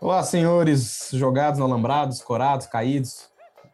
[0.00, 3.28] Olá, senhores jogados, alambrados, corados, caídos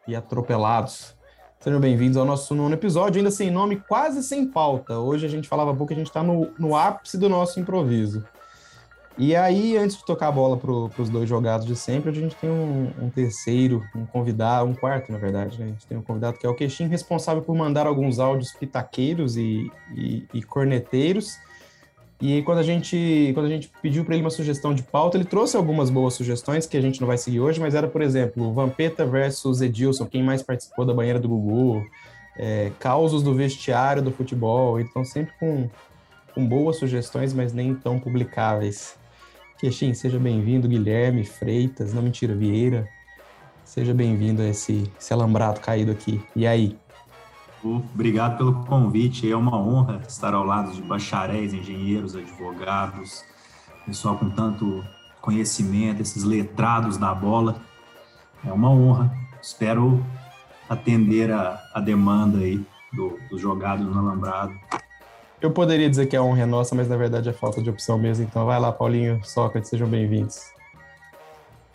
[0.05, 1.15] e atropelados.
[1.61, 4.99] Sejam bem-vindos ao nosso nono episódio, ainda sem nome, quase sem pauta.
[4.99, 8.21] Hoje a gente falava pouco, a gente está no, no ápice do nosso improviso.
[9.21, 12.35] E aí, antes de tocar a bola para os dois jogados de sempre, a gente
[12.37, 15.65] tem um, um, terceiro, um convidado, um quarto, na verdade, né?
[15.65, 19.37] A gente tem um convidado que é o Queixinho, responsável por mandar alguns áudios pitaqueiros
[19.37, 21.37] e, e, e corneteiros.
[22.19, 25.25] E quando a gente, quando a gente pediu para ele uma sugestão de pauta, ele
[25.25, 28.51] trouxe algumas boas sugestões que a gente não vai seguir hoje, mas era, por exemplo,
[28.51, 31.85] Vampeta versus Edilson, quem mais participou da banheira do Gugu,
[32.35, 35.69] é, causos do vestiário do futebol, então sempre com,
[36.33, 38.99] com boas sugestões, mas nem tão publicáveis.
[39.61, 42.89] Queixinho, seja bem-vindo, Guilherme Freitas, não mentira, Vieira.
[43.63, 46.19] Seja bem-vindo a esse, esse alambrado caído aqui.
[46.35, 46.75] E aí?
[47.63, 49.31] Obrigado pelo convite.
[49.31, 53.23] É uma honra estar ao lado de bacharéis, engenheiros, advogados,
[53.85, 54.83] pessoal com tanto
[55.21, 57.61] conhecimento, esses letrados da bola.
[58.43, 59.15] É uma honra.
[59.39, 60.03] Espero
[60.67, 64.55] atender a, a demanda aí do, dos jogados no alambrado.
[65.41, 67.97] Eu poderia dizer que a honra é nossa, mas na verdade é falta de opção
[67.97, 68.23] mesmo.
[68.23, 70.39] Então vai lá, Paulinho, Sócrates, sejam bem-vindos.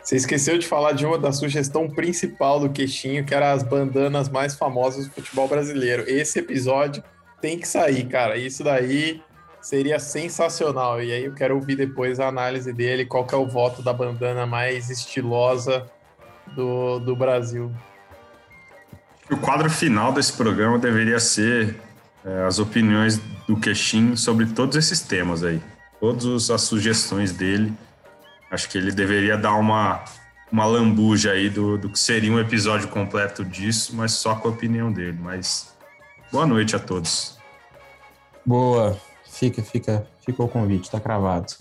[0.01, 4.29] Você esqueceu de falar de uma da sugestão principal do Queixinho, que era as bandanas
[4.29, 6.05] mais famosas do futebol brasileiro.
[6.07, 7.03] Esse episódio
[7.41, 8.37] tem que sair, cara.
[8.37, 9.21] Isso daí
[9.61, 11.03] seria sensacional.
[11.03, 13.91] E aí eu quero ouvir depois a análise dele, qual que é o voto da
[13.91, 15.85] bandana mais estilosa
[16.55, 17.69] do, do Brasil.
[19.29, 21.75] O quadro final desse programa deveria ser
[22.27, 25.61] é, as opiniões do Queixin sobre todos esses temas aí.
[25.99, 27.73] Todas as sugestões dele.
[28.51, 30.03] Acho que ele deveria dar uma,
[30.51, 34.51] uma lambuja aí do, do que seria um episódio completo disso, mas só com a
[34.51, 35.17] opinião dele.
[35.21, 35.73] Mas
[36.31, 37.37] boa noite a todos.
[38.45, 38.97] Boa.
[39.25, 41.53] Fica, fica, fica o convite, tá cravado.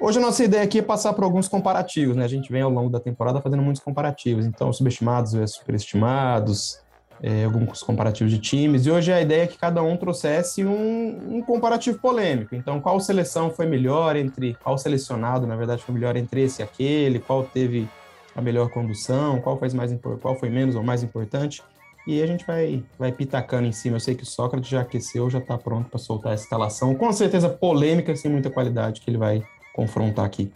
[0.00, 2.24] Hoje a nossa ideia aqui é passar por alguns comparativos, né?
[2.24, 4.44] A gente vem ao longo da temporada fazendo muitos comparativos.
[4.44, 6.83] Então, subestimados versus superestimados,
[7.26, 11.36] é, alguns comparativos de times, e hoje a ideia é que cada um trouxesse um,
[11.36, 12.54] um, comparativo polêmico.
[12.54, 16.62] Então, qual seleção foi melhor entre, qual selecionado, na verdade, foi melhor entre esse e
[16.62, 17.88] aquele, qual teve
[18.36, 19.90] a melhor condução, qual, mais,
[20.20, 21.62] qual foi menos ou mais importante,
[22.06, 23.96] e a gente vai, vai pitacando em cima.
[23.96, 27.10] Eu sei que o Sócrates já aqueceu, já está pronto para soltar a escalação, com
[27.10, 29.42] certeza polêmica, sem muita qualidade, que ele vai
[29.72, 30.52] confrontar aqui.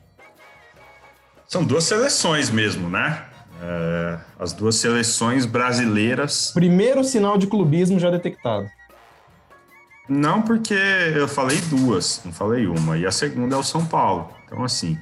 [1.47, 3.25] São duas seleções mesmo, né?
[3.61, 6.53] É, as duas seleções brasileiras.
[6.53, 8.71] Primeiro sinal de clubismo já detectado.
[10.09, 12.97] Não, porque eu falei duas, não falei uma.
[12.97, 14.33] E a segunda é o São Paulo.
[14.47, 14.99] Então, assim,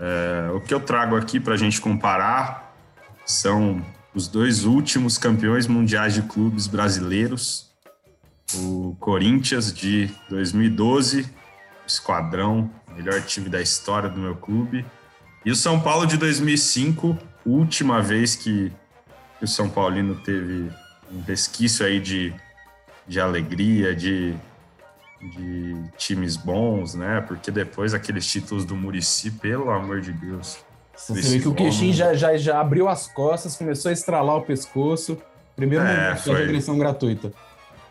[0.00, 2.74] é, o que eu trago aqui para a gente comparar
[3.24, 3.84] são
[4.14, 7.70] os dois últimos campeões mundiais de clubes brasileiros.
[8.54, 11.28] O Corinthians de 2012,
[11.86, 14.84] esquadrão, melhor time da história do meu clube.
[15.44, 18.72] E o São Paulo de 2005, última vez que,
[19.40, 20.70] o São Paulino teve
[21.12, 22.34] um resquício aí de,
[23.06, 24.34] de alegria, de,
[25.20, 27.22] de times bons, né?
[27.26, 30.58] Porque depois aqueles títulos do Murici, pelo amor de Deus.
[30.96, 34.42] Você vê que o Queixinho já, já, já abriu as costas, começou a estralar o
[34.42, 35.18] pescoço.
[35.56, 37.32] Primeiro é, foi, agressão gratuita.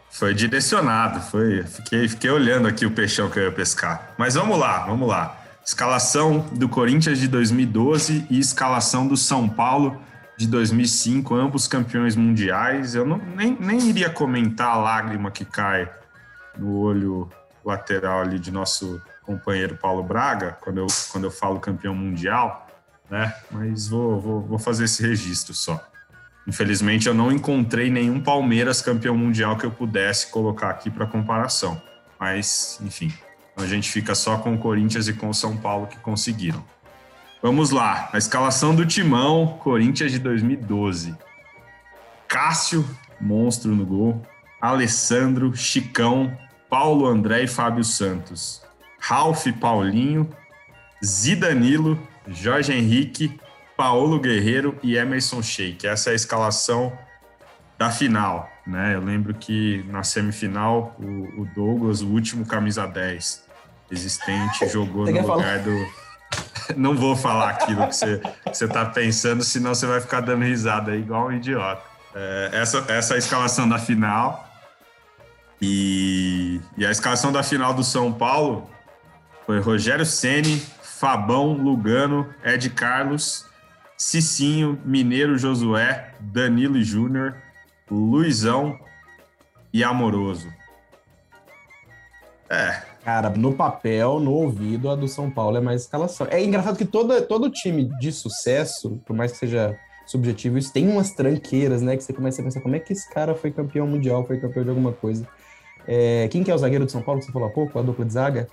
[0.10, 1.64] Foi direcionado, foi.
[1.64, 4.14] Fiquei, fiquei olhando aqui o peixão que eu ia pescar.
[4.18, 5.43] Mas vamos lá, vamos lá.
[5.66, 10.02] Escalação do Corinthians de 2012 e escalação do São Paulo
[10.38, 12.96] de 2005, ambos campeões mundiais.
[12.96, 15.90] Eu não, nem, nem iria comentar a lágrima que cai
[16.58, 17.30] no olho
[17.64, 22.68] lateral ali de nosso companheiro Paulo Braga, quando eu, quando eu falo campeão mundial,
[23.10, 23.34] né?
[23.50, 25.82] Mas vou, vou, vou fazer esse registro só.
[26.46, 31.82] Infelizmente, eu não encontrei nenhum Palmeiras campeão mundial que eu pudesse colocar aqui para comparação.
[32.20, 33.14] Mas, enfim,
[33.56, 36.64] a gente fica só com o Corinthians e com o São Paulo que conseguiram.
[37.42, 41.16] Vamos lá, a escalação do Timão, Corinthians de 2012.
[42.28, 42.88] Cássio,
[43.20, 44.26] monstro no gol.
[44.62, 46.36] Alessandro, Chicão,
[46.70, 48.64] Paulo André e Fábio Santos.
[48.98, 50.30] Ralph Paulinho,
[51.04, 53.38] Zidanilo, Jorge Henrique,
[53.76, 55.86] Paulo Guerreiro e Emerson Sheik.
[55.86, 56.98] Essa é a escalação
[57.78, 58.96] da final, né?
[58.96, 63.44] Eu lembro que na semifinal o, o Douglas, o último camisa 10,
[63.92, 66.04] existente jogou no lugar do.
[66.78, 70.44] Não vou falar aquilo que você, que você tá pensando, senão você vai ficar dando
[70.44, 71.84] risada aí, igual um idiota.
[72.16, 74.50] É, essa, essa é a escalação da final.
[75.62, 78.70] E, e a escalação da final do São Paulo
[79.46, 83.46] foi Rogério Ceni, Fabão, Lugano, Ed Carlos,
[83.98, 87.36] Cicinho, Mineiro Josué, Danilo Júnior,
[87.90, 88.80] Luizão
[89.72, 90.52] e Amoroso.
[92.50, 92.82] É.
[93.04, 96.28] Cara, no papel, no ouvido, a do São Paulo é mais escalação.
[96.30, 100.88] É engraçado que todo, todo time de sucesso, por mais que seja subjetivo, isso tem
[100.88, 101.98] umas tranqueiras, né?
[101.98, 104.64] Que você começa a pensar como é que esse cara foi campeão mundial, foi campeão
[104.64, 105.28] de alguma coisa.
[105.86, 107.82] É, quem que é o zagueiro de São Paulo que você falou há pouco, a
[107.82, 108.48] dupla de zaga?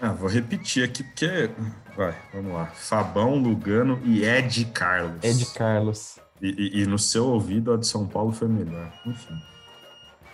[0.00, 1.50] Ah, vou repetir aqui porque.
[1.96, 2.66] Vai, vamos lá.
[2.74, 5.22] Fabão, Lugano e Ed Carlos.
[5.22, 6.18] Ed Carlos.
[6.40, 8.92] E, e, e no seu ouvido a de São Paulo foi melhor.
[9.06, 9.40] Enfim.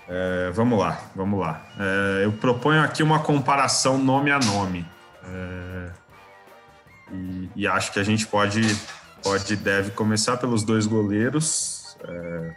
[0.09, 1.65] É, vamos lá, vamos lá.
[1.79, 4.85] É, eu proponho aqui uma comparação nome a nome.
[5.23, 5.91] É,
[7.13, 8.61] e, e, acho que a gente pode,
[9.23, 12.55] pode deve começar pelos dois goleiros, é,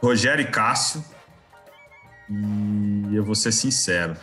[0.00, 1.04] Rogério e Cássio.
[2.30, 4.16] E eu vou ser sincero,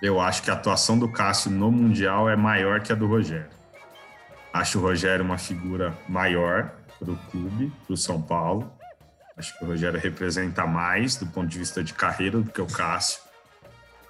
[0.00, 3.50] eu acho que a atuação do Cássio no Mundial é maior que a do Rogério.
[4.50, 8.70] Acho o Rogério uma figura maior para o clube, para o São Paulo.
[9.36, 12.66] Acho que o Rogério representa mais do ponto de vista de carreira do que o
[12.66, 13.20] Cássio.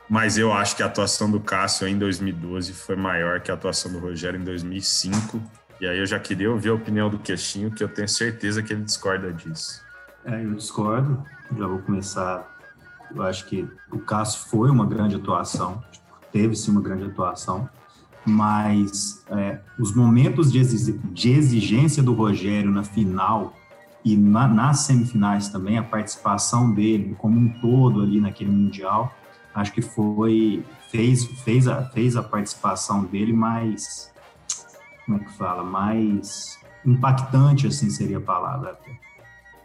[0.09, 3.93] Mas eu acho que a atuação do Cássio em 2012 foi maior que a atuação
[3.93, 5.39] do Rogério em 2005.
[5.81, 8.73] E aí eu já queria ouvir a opinião do Queixinho, que eu tenho certeza que
[8.73, 9.83] ele discorda disso.
[10.25, 11.23] É, eu discordo.
[11.57, 12.57] Já vou começar.
[13.15, 15.83] Eu acho que o Cássio foi uma grande atuação,
[16.33, 17.69] teve sim uma grande atuação,
[18.27, 23.55] mas é, os momentos de exigência do Rogério na final
[24.05, 29.13] e na, nas semifinais também, a participação dele como um todo ali naquele Mundial,
[29.55, 34.13] acho que foi, fez, fez, a, fez a participação dele mais,
[35.05, 38.79] como é que fala, mais impactante, assim seria a palavra,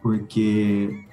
[0.02, 1.06] porque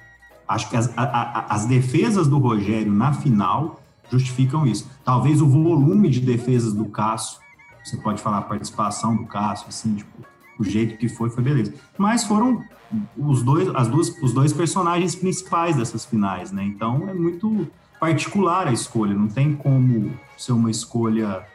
[0.47, 3.80] acho que as, a, a, as defesas do Rogério na final
[4.11, 4.89] justificam isso.
[5.03, 7.39] Talvez o volume de defesas do Cássio,
[7.83, 10.11] você pode falar a participação do Cássio, assim, tipo,
[10.59, 11.73] o jeito que foi, foi beleza.
[11.97, 12.63] Mas foram
[13.17, 16.63] os dois, as duas, os dois personagens principais dessas finais, né?
[16.63, 17.67] Então é muito
[17.99, 21.45] particular a escolha, não tem como ser uma escolha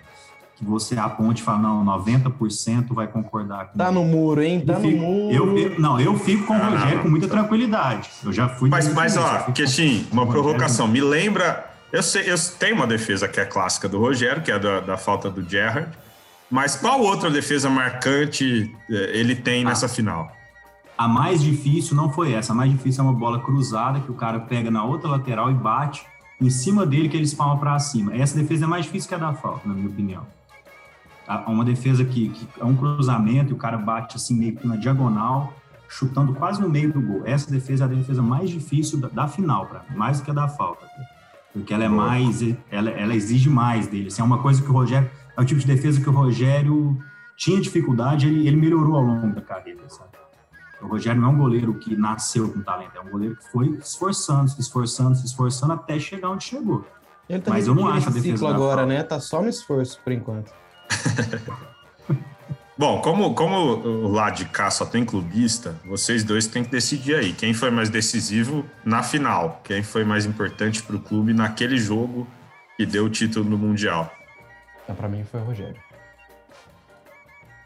[0.57, 4.61] que você aponte e fala, não, 90% vai concordar com Tá no muro, hein?
[4.61, 5.35] Tá fico, no muro.
[5.35, 8.09] Eu, eu, não, eu fico com o Rogério com muita tranquilidade.
[8.25, 8.71] Eu já fui.
[8.71, 10.89] Mas, mas ó, que assim, uma provocação.
[10.89, 11.76] Me lembra.
[11.93, 14.97] Eu sei, eu tenho uma defesa que é clássica do Rogério, que é da, da
[14.97, 15.91] falta do Gerrard.
[16.51, 20.31] Mas qual outra defesa marcante eh, ele tem ah, nessa final?
[20.97, 22.53] A mais difícil não foi essa.
[22.53, 25.55] A mais difícil é uma bola cruzada que o cara pega na outra lateral e
[25.55, 26.05] bate
[26.41, 28.15] em cima dele que ele espalma para cima.
[28.15, 30.27] Essa defesa é mais difícil que a da falta, na minha opinião.
[31.47, 34.77] Uma defesa que, que é um cruzamento e o cara bate assim meio que na
[34.77, 35.53] diagonal,
[35.89, 37.23] chutando quase no meio do gol.
[37.25, 40.35] Essa defesa é a defesa mais difícil da, da final, para mais do que a
[40.35, 40.87] da falta.
[41.57, 44.09] Porque ela é mais, ela, ela exige mais dele.
[44.09, 47.03] Assim, é uma coisa que o Rogério é o tipo de defesa que o Rogério
[47.35, 50.11] tinha dificuldade, ele, ele melhorou ao longo da carreira, sabe?
[50.83, 53.69] O Rogério não é um goleiro que nasceu com talento, é um goleiro que foi
[53.81, 56.85] esforçando, se esforçando, se esforçando até chegar onde chegou.
[57.27, 59.03] Ele tá Mas eu não acho a defesa ciclo agora, né?
[59.03, 60.53] Tá só no esforço por enquanto.
[62.79, 67.15] Bom, como, como o lado de cá só tem clubista, vocês dois têm que decidir
[67.15, 71.79] aí quem foi mais decisivo na final, quem foi mais importante para o clube naquele
[71.79, 72.27] jogo
[72.77, 74.13] que deu o título no Mundial.
[74.85, 75.87] Então, para mim foi o Rogério.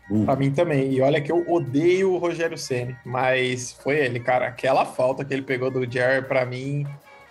[0.09, 0.25] Uh.
[0.25, 0.93] Pra mim também.
[0.93, 4.47] E olha que eu odeio o Rogério Ceni, mas foi ele, cara.
[4.47, 6.87] Aquela falta que ele pegou do Jerry, para mim,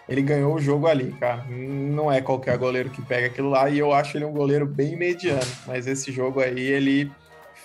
[0.07, 1.45] ele ganhou o jogo ali, cara.
[1.50, 3.69] Não é qualquer goleiro que pega aquilo lá.
[3.69, 5.39] E eu acho ele um goleiro bem mediano.
[5.65, 7.09] Mas esse jogo aí, ele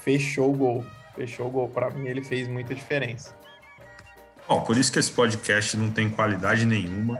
[0.04, 0.84] fechou o gol.
[1.16, 1.68] Fechou o gol.
[1.68, 3.34] Para mim, ele fez muita diferença.
[4.46, 7.18] Bom, por isso que esse podcast não tem qualidade nenhuma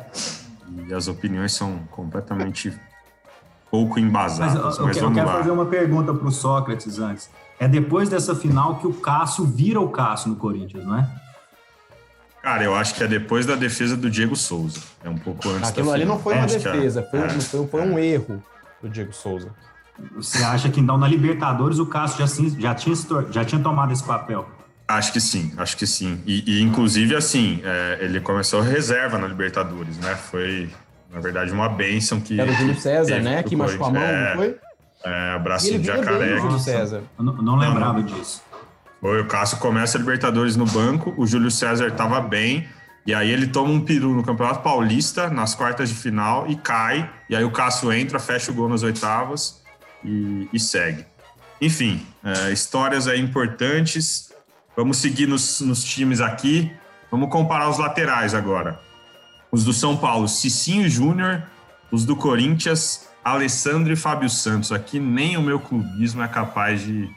[0.87, 2.73] e as opiniões são completamente
[3.71, 4.63] pouco embasadas.
[4.63, 5.39] Mas, eu, mas eu quero lá.
[5.39, 7.31] fazer uma pergunta para o Sócrates antes.
[7.59, 11.09] É depois dessa final que o Cássio vira o Cássio no Corinthians, não é?
[12.43, 14.81] Cara, eu acho que é depois da defesa do Diego Souza.
[15.03, 17.99] É um pouco antes Aquilo ali não foi uma defesa, foi, é, foi, foi, um
[17.99, 18.43] erro
[18.83, 19.51] do Diego Souza.
[20.17, 22.97] Você acha que então na Libertadores o Cássio já, já, tinha,
[23.31, 24.49] já tinha tomado esse papel?
[24.87, 26.21] Acho que sim, acho que sim.
[26.27, 30.15] E, e inclusive, assim, é, ele começou reserva na Libertadores, né?
[30.15, 30.69] Foi
[31.15, 32.41] na verdade, uma bênção que.
[32.41, 33.43] Era o Júlio César, né?
[33.45, 34.57] Que machucou a mão, é, não foi?
[35.05, 36.39] É, abraço de jacaré.
[36.39, 37.03] Júlio César.
[37.17, 38.43] Eu não, não lembrava não, disso.
[39.01, 42.67] Foi, o Cássio começa a Libertadores no banco, o Júlio César estava bem,
[43.07, 47.09] e aí ele toma um peru no Campeonato Paulista, nas quartas de final, e cai.
[47.31, 49.63] E aí o Cássio entra, fecha o gol nas oitavas
[50.05, 51.05] e, e segue.
[51.61, 54.33] Enfim, é, histórias aí importantes.
[54.77, 56.71] Vamos seguir nos, nos times aqui.
[57.11, 58.81] Vamos comparar os laterais agora.
[59.51, 61.45] Os do São Paulo, Cicinho Júnior.
[61.91, 64.73] Os do Corinthians, Alessandro e Fábio Santos.
[64.73, 67.09] Aqui nem o meu clubismo é capaz de,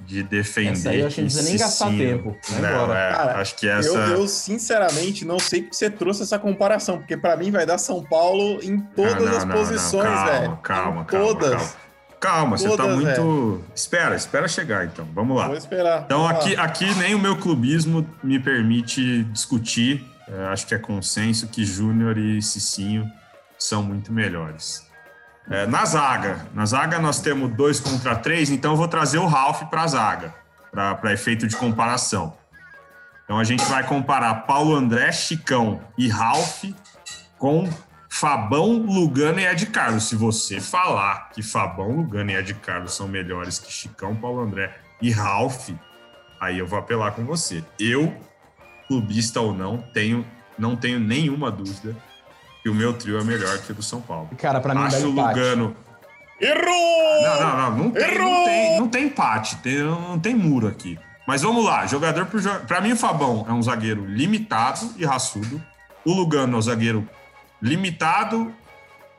[0.00, 0.72] de defender.
[0.72, 2.36] Essa aí eu acho que não precisa nem gastar tempo.
[2.60, 3.88] Não, é, Cara, acho que essa.
[3.88, 7.78] Eu, eu, sinceramente não sei porque você trouxe essa comparação, porque para mim vai dar
[7.78, 10.56] São Paulo em todas não, não, as posições, velho.
[10.62, 11.50] Calma, calma, todas.
[11.50, 11.86] Calma, calma.
[12.18, 13.62] Calma, você tá muito.
[13.74, 15.06] Espera, espera chegar então.
[15.14, 15.48] Vamos lá.
[15.48, 16.02] Vou esperar.
[16.06, 16.64] Então, Vamos aqui, lá.
[16.64, 20.04] aqui nem o meu clubismo me permite discutir.
[20.28, 23.08] É, acho que é consenso que Júnior e Cicinho
[23.58, 24.85] são muito melhores.
[25.48, 29.26] É, na zaga, na zaga nós temos dois contra três, então eu vou trazer o
[29.26, 30.34] Ralph para a zaga,
[30.72, 32.36] para efeito de comparação.
[33.24, 36.64] Então a gente vai comparar Paulo André, Chicão e Ralph
[37.38, 37.68] com
[38.08, 40.04] Fabão, Lugano e Ed Carlos.
[40.04, 44.76] Se você falar que Fabão, Lugano e Ed Carlos são melhores que Chicão, Paulo André
[45.00, 45.70] e Ralph,
[46.40, 47.62] aí eu vou apelar com você.
[47.78, 48.16] Eu,
[48.88, 50.26] clubista ou não, tenho,
[50.58, 51.96] não tenho nenhuma dúvida
[52.66, 54.28] que o meu trio é melhor que o do São Paulo.
[54.38, 55.76] Cara, para mim Acho o Lugano.
[56.40, 57.22] Errou!
[57.22, 57.84] Não, não, não.
[57.84, 60.98] Não tem, não tem, não tem empate, tem, não tem muro aqui.
[61.28, 62.66] Mas vamos lá, jogador por jogador.
[62.66, 65.62] Para mim, o Fabão é um zagueiro limitado e raçudo.
[66.04, 67.08] O Lugano é um zagueiro
[67.62, 68.52] limitado,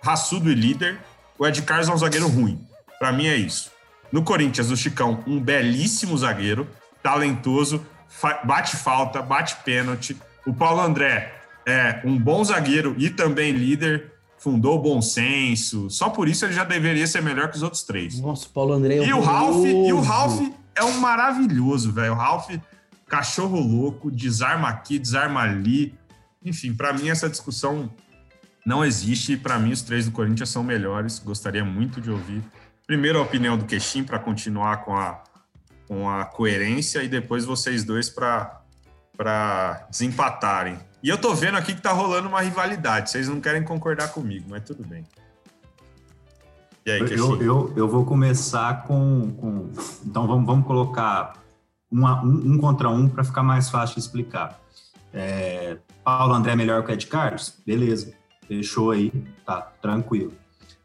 [0.03, 0.99] raçudo e líder.
[1.39, 2.61] O Ed Carlos é um zagueiro ruim.
[2.99, 3.71] Para mim é isso.
[4.11, 6.67] No Corinthians, o Chicão, um belíssimo zagueiro,
[7.01, 10.17] talentoso, fa bate falta, bate pênalti.
[10.45, 11.33] O Paulo André
[11.67, 15.89] é um bom zagueiro e também líder, fundou bom senso.
[15.89, 18.19] Só por isso ele já deveria ser melhor que os outros três.
[18.19, 20.39] Nossa, Paulo André é e o Ralph E o Ralph
[20.73, 22.13] é um maravilhoso, velho.
[22.13, 22.49] O Ralph,
[23.07, 25.93] cachorro louco, desarma aqui, desarma ali.
[26.43, 27.89] Enfim, para mim essa discussão
[28.65, 29.35] não existe.
[29.35, 31.19] Para mim, os três do Corinthians são melhores.
[31.19, 32.41] Gostaria muito de ouvir
[32.87, 35.21] primeiro a opinião do Queixim para continuar com a,
[35.85, 38.61] com a coerência e depois vocês dois para
[39.91, 40.79] desempatarem.
[41.07, 43.09] E eu tô vendo aqui que tá rolando uma rivalidade.
[43.09, 45.05] Vocês não querem concordar comigo, mas tudo bem.
[46.85, 46.99] E aí?
[46.99, 49.31] Eu, eu, eu vou começar com.
[49.39, 49.71] com...
[50.05, 51.35] Então vamos, vamos colocar
[51.89, 54.59] uma, um, um contra um para ficar mais fácil de explicar.
[55.13, 57.57] É, Paulo André melhor que o Ed Carlos?
[57.65, 58.13] Beleza.
[58.45, 59.09] Fechou aí,
[59.45, 60.33] tá tranquilo.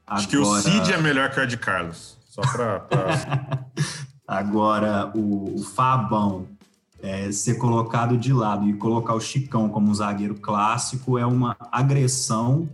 [0.06, 2.16] Acho que o Cid é melhor que o Ed Carlos.
[2.26, 2.78] Só para.
[2.78, 3.66] Pra...
[4.28, 6.46] Agora, o, o Fabão
[7.02, 11.56] é, ser colocado de lado e colocar o Chicão como um zagueiro clássico é uma
[11.72, 12.68] agressão,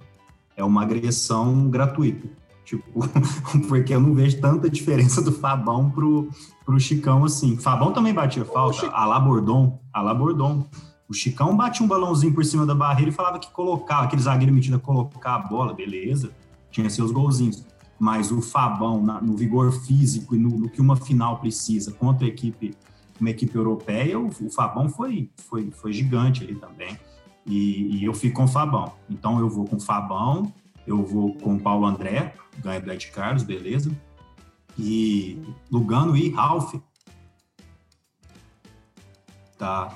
[0.54, 2.28] é uma agressão gratuita.
[2.62, 3.00] Tipo,
[3.66, 6.28] porque eu não vejo tanta diferença do Fabão pro,
[6.66, 7.56] pro Chicão assim.
[7.56, 10.68] Fabão também batia falta, a la Bordon, a la Bordon.
[11.08, 14.52] O Chicão batia um balãozinho por cima da barreira e falava que colocava, aquele zagueiro
[14.52, 16.30] metido a colocar a bola, beleza,
[16.70, 17.64] tinha seus golzinhos.
[17.98, 22.26] Mas o Fabão, na, no vigor físico e no, no, que uma final precisa contra
[22.26, 22.76] a equipe,
[23.20, 26.98] uma equipe europeia, o, o Fabão foi, foi, foi gigante ali também.
[27.46, 28.92] E, e, eu fico com o Fabão.
[29.08, 30.52] Então eu vou com o Fabão,
[30.86, 33.90] eu vou com o Paulo André, ganha Ed Carlos, beleza.
[34.78, 36.74] E Lugano e Ralph.
[39.56, 39.92] Tá,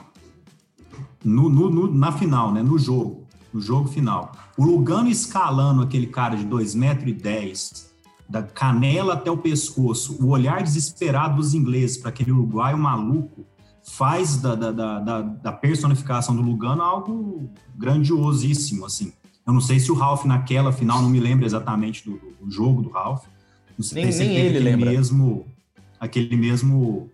[1.25, 2.63] no, no, no, na final, né?
[2.63, 4.33] No jogo, no jogo final.
[4.57, 7.92] O Lugano escalando aquele cara de 2,10 metros,
[8.33, 13.45] da canela até o pescoço, o olhar desesperado dos ingleses para aquele uruguaio maluco,
[13.85, 19.13] faz da, da, da, da, personificação do Lugano algo grandiosíssimo, assim.
[19.47, 22.81] Eu não sei se o Ralph naquela final, não me lembro exatamente do, do jogo
[22.81, 23.27] do Ralph.
[23.77, 24.91] Não sei nem, nem ele lembra.
[24.91, 25.45] Mesmo,
[26.01, 27.11] aquele mesmo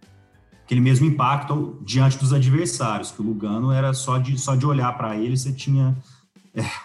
[0.64, 4.96] aquele mesmo impacto diante dos adversários, que o Lugano era só de, só de olhar
[4.96, 5.96] para ele, você tinha.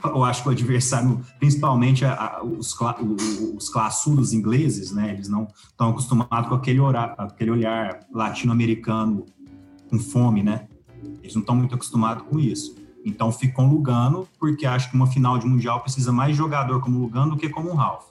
[0.04, 2.76] Eu acho que o adversário, principalmente a, a, os,
[3.56, 9.26] os classudos ingleses, né, eles não estão acostumados com aquele, orar, aquele olhar latino-americano
[9.90, 10.68] com fome, né?
[11.22, 12.76] Eles não estão muito acostumados com isso.
[13.06, 16.80] Então fico com Lugano, porque acho que uma final de Mundial precisa mais de jogador
[16.80, 18.06] como Lugano do que como o Ralph.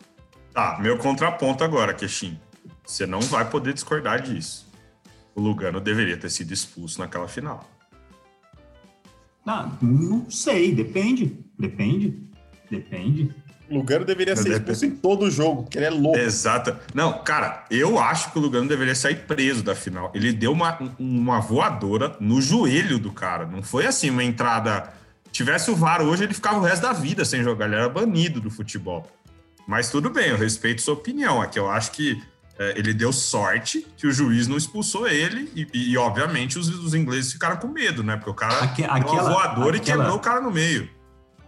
[0.53, 2.39] Tá, meu contraponto agora, Queixinho.
[2.85, 4.71] Você não vai poder discordar disso
[5.35, 7.69] o Lugano deveria ter sido expulso naquela final.
[9.45, 11.42] Não, não sei, depende.
[11.59, 12.23] Depende.
[12.71, 13.35] Depende.
[13.71, 16.19] Lugano deveria ser expulso em todo o jogo, porque ele é louco.
[16.19, 16.77] Exato.
[16.95, 20.13] Não, cara, eu acho que o Lugano deveria sair preso da final.
[20.15, 23.47] Ele deu uma, uma voadora no joelho do cara.
[23.47, 24.93] Não foi assim uma entrada.
[25.31, 27.67] Tivesse o VAR hoje, ele ficava o resto da vida sem jogar.
[27.67, 29.11] Ele era banido do futebol.
[29.67, 31.41] Mas tudo bem, eu respeito sua opinião.
[31.41, 32.21] Aqui eu acho que
[32.59, 36.93] é, ele deu sorte que o juiz não expulsou ele e, e obviamente, os, os,
[36.93, 38.17] ingleses ficaram com medo, né?
[38.17, 40.89] Porque o cara Aque, aquela, deu uma voadora aquela, e quebrou o cara no meio.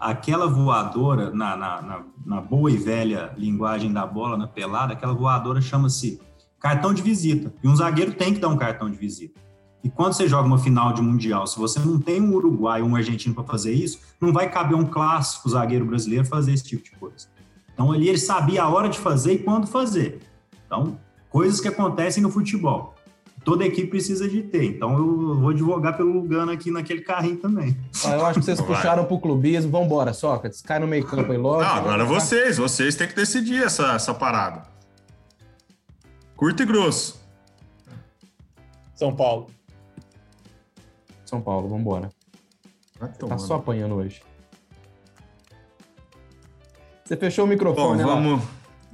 [0.04, 5.14] Aquela voadora, na, na, na, na boa e velha linguagem da bola, na pelada, aquela
[5.14, 6.20] voadora chama-se
[6.60, 7.54] cartão de visita.
[7.62, 9.40] E um zagueiro tem que dar um cartão de visita.
[9.82, 12.88] E quando você joga uma final de Mundial, se você não tem um Uruguai ou
[12.88, 16.84] um argentino para fazer isso, não vai caber um clássico zagueiro brasileiro fazer esse tipo
[16.84, 17.28] de coisa.
[17.72, 20.20] Então ali ele sabia a hora de fazer e quando fazer.
[20.66, 20.98] Então,
[21.30, 22.93] coisas que acontecem no futebol.
[23.44, 24.64] Toda equipe precisa de ter.
[24.64, 27.76] Então eu vou advogar pelo Lugano aqui naquele carrinho também.
[28.04, 28.68] Ah, eu acho que vocês Vai.
[28.68, 29.70] puxaram pro clubismo.
[29.70, 30.62] Vambora, Sócrates.
[30.62, 31.62] Cai no meio campo aí logo.
[31.62, 34.62] Não, agora vocês, vocês têm que decidir essa, essa parada.
[36.36, 37.22] Curto e grosso.
[38.94, 39.48] São Paulo.
[41.24, 42.10] São Paulo, vambora.
[42.98, 44.22] Vai Tá só apanhando hoje.
[47.04, 48.06] Você fechou o Bom, microfone, né?
[48.06, 48.40] lá.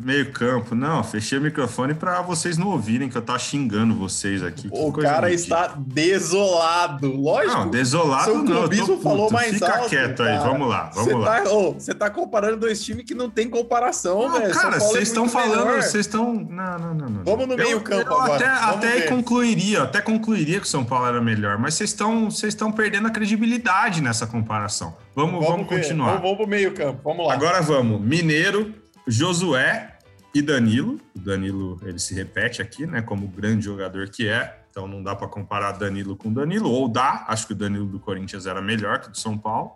[0.00, 0.75] Vamos meio campo.
[0.75, 4.69] Não, fechei o microfone para vocês não ouvirem que eu tava xingando vocês aqui.
[4.73, 7.14] O cara está desolado.
[7.14, 7.54] Lógico.
[7.57, 8.73] Não, desolado Seu não.
[8.73, 10.50] eu falou mais Fica alto, quieto aí, cara.
[10.50, 11.40] vamos lá, Você vamos lá.
[11.42, 14.54] tá, ô, você tá comparando dois times que não tem comparação, Não, velho.
[14.54, 16.35] Cara, é vocês estão muito falando, vocês estão.
[16.35, 17.25] Não, não, não, não.
[17.25, 19.09] Vamos no Eu- meio-campo eu agora, Até, vamos até ver.
[19.09, 24.00] concluiria, até concluiria que o São Paulo era melhor, mas vocês estão, perdendo a credibilidade
[24.00, 24.97] nessa comparação.
[25.14, 25.76] Vamos, vamos, ver.
[25.80, 26.07] continuar.
[26.12, 27.00] Vamos, vamos pro meio campo.
[27.04, 27.35] Vamos lá.
[27.35, 28.00] Agora vamos.
[28.00, 28.75] Mineiro,
[29.07, 29.89] Josué
[30.34, 31.00] e Danilo.
[31.14, 33.02] O Danilo, ele se repete aqui, né?
[33.02, 34.62] Como grande jogador que é.
[34.70, 36.70] Então não dá para comparar Danilo com Danilo.
[36.70, 37.25] Ou dá.
[37.28, 39.72] Acho que o Danilo do Corinthians era melhor que o do São Paulo.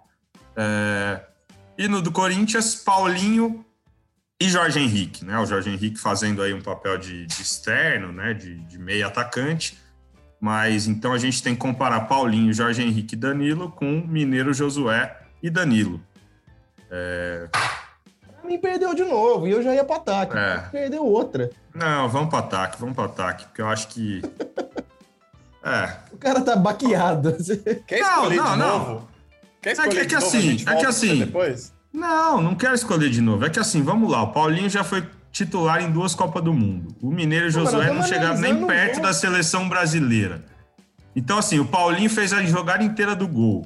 [0.56, 1.20] É,
[1.76, 3.64] E no do Corinthians, Paulinho
[4.40, 5.38] e Jorge Henrique, né?
[5.38, 8.34] O Jorge Henrique fazendo aí um papel de, de externo, né?
[8.34, 9.76] De, de meio atacante.
[10.40, 15.16] Mas então a gente tem que comparar Paulinho, Jorge Henrique e Danilo com Mineiro, Josué
[15.42, 16.00] e Danilo.
[17.50, 17.84] Pra
[18.45, 20.37] mim perdeu de novo e eu já ia pro ataque.
[20.37, 20.59] É.
[20.71, 21.51] Perdeu outra.
[21.75, 24.23] Não, vamos para ataque, vamos para ataque, porque eu acho que.
[25.67, 25.97] É.
[26.13, 27.35] O cara tá baqueado.
[27.89, 28.79] Quer Não, escolher não, de não.
[28.79, 29.09] novo?
[29.63, 30.27] Quer É escolher que- é de que novo?
[30.27, 31.73] assim, A gente é que assim- Depois?
[31.91, 33.47] Não, não quero escolher de novo.
[33.47, 34.23] É que assim, vamos lá.
[34.25, 36.95] O Paulinho já foi titular em duas Copas do Mundo.
[37.01, 39.07] O Mineiro e Não, Josué não chegaram nem perto jogo.
[39.07, 40.45] da seleção brasileira.
[41.17, 43.65] Então, assim, o Paulinho fez a jogada inteira do gol.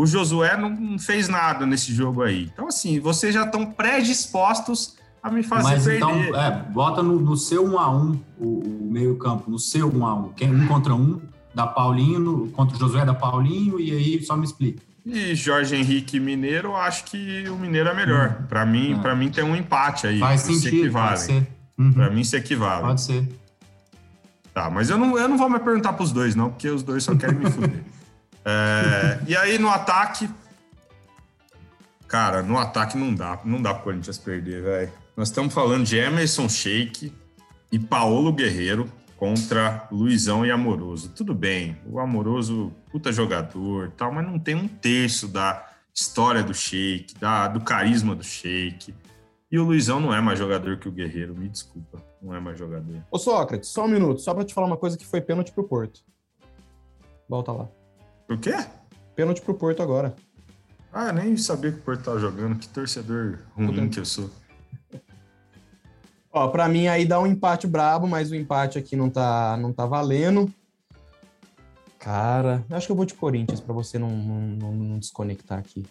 [0.00, 2.48] O Josué não fez nada nesse jogo aí.
[2.54, 5.96] Então, assim, vocês já estão predispostos a me fazer Mas perder.
[5.98, 10.06] então, é, bota no, no seu 1 a 1 o, o meio-campo, no seu 1
[10.06, 11.20] a 1 Quem um contra um,
[11.54, 14.82] da Paulinho, contra o Josué da Paulinho, e aí só me explica.
[15.04, 18.44] E Jorge Henrique Mineiro, eu acho que o Mineiro é melhor.
[18.48, 18.98] Pra mim, É.
[19.02, 20.18] para mim tem um empate aí.
[20.18, 21.46] Faz Se sentido, pode ser.
[21.78, 22.84] Uhum, Pra mim se equivale.
[22.86, 23.28] Pode ser.
[24.54, 27.04] Tá, mas eu não, eu não vou me perguntar pros dois, não, porque os dois
[27.04, 27.82] só querem me fuder.
[28.44, 30.28] É, e aí no ataque.
[32.08, 33.40] Cara, no ataque não dá.
[33.44, 34.92] Não dá pro Corinthians perder, velho.
[35.16, 37.12] Nós estamos falando de Emerson Sheik
[37.70, 41.10] e Paulo Guerreiro contra Luizão e Amoroso.
[41.10, 46.54] Tudo bem, o Amoroso, puta jogador tal, mas não tem um terço da história do
[46.54, 48.94] Sheik, da, do carisma do Sheik.
[49.52, 52.58] E o Luizão não é mais jogador que o Guerreiro, me desculpa, não é mais
[52.58, 53.04] jogador.
[53.10, 55.64] Ô, Sócrates, só um minuto, só pra te falar uma coisa que foi pênalti pro
[55.64, 56.00] Porto.
[57.28, 57.68] Volta lá.
[58.30, 58.54] Por quê?
[59.16, 60.14] Pênalti pro Porto agora.
[60.92, 62.60] Ah, nem sabia que o Porto tava jogando.
[62.60, 64.30] Que torcedor ruim que eu sou.
[66.32, 69.72] Ó, pra mim aí dá um empate brabo, mas o empate aqui não tá, não
[69.72, 70.48] tá valendo.
[71.98, 75.84] Cara, acho que eu vou de Corinthians pra você não, não, não- desconectar aqui.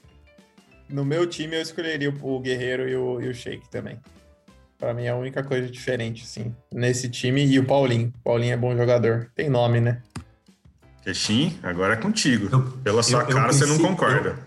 [0.88, 4.00] No meu time, eu escolheria o o Guerreiro e o, e o Sheik também.
[4.78, 6.56] Pra mim é a única coisa diferente, sim.
[6.74, 8.14] Nesse time e o Paulinho.
[8.22, 9.30] O Paulinho é bom jogador.
[9.36, 10.02] Tem nome, né?
[11.04, 12.50] Queixim, agora é contigo.
[12.52, 14.40] Eu- Pela sua eu- eu cara, você não preciso- concorda.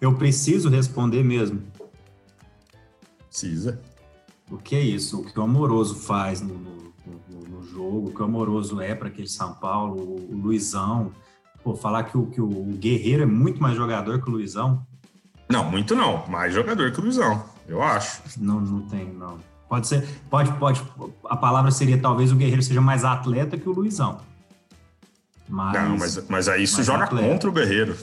[0.00, 1.62] Eu preciso responder mesmo.
[3.28, 3.80] Precisa.
[4.50, 5.20] O que é isso?
[5.20, 6.92] O que o Amoroso faz no, no-
[7.30, 11.12] no- no jogo, o que o Amoroso é para aquele São Paulo, o, o Luizão.
[11.64, 14.86] Pô, falar que o, que o Guerreiro é muito mais jogador que o Luizão,
[15.50, 16.26] Não, muito não.
[16.28, 18.20] Mais jogador que o Luizão, eu acho.
[18.38, 19.38] não, não tem, não.
[19.68, 20.82] Pode ser, pode, pode.
[21.24, 24.20] A palavra seria talvez o Guerreiro seja mais atleta que o Luizão.
[25.48, 27.28] Mas, Não, mas, mas aí isso mas joga atleta.
[27.28, 27.96] contra o Guerreiro.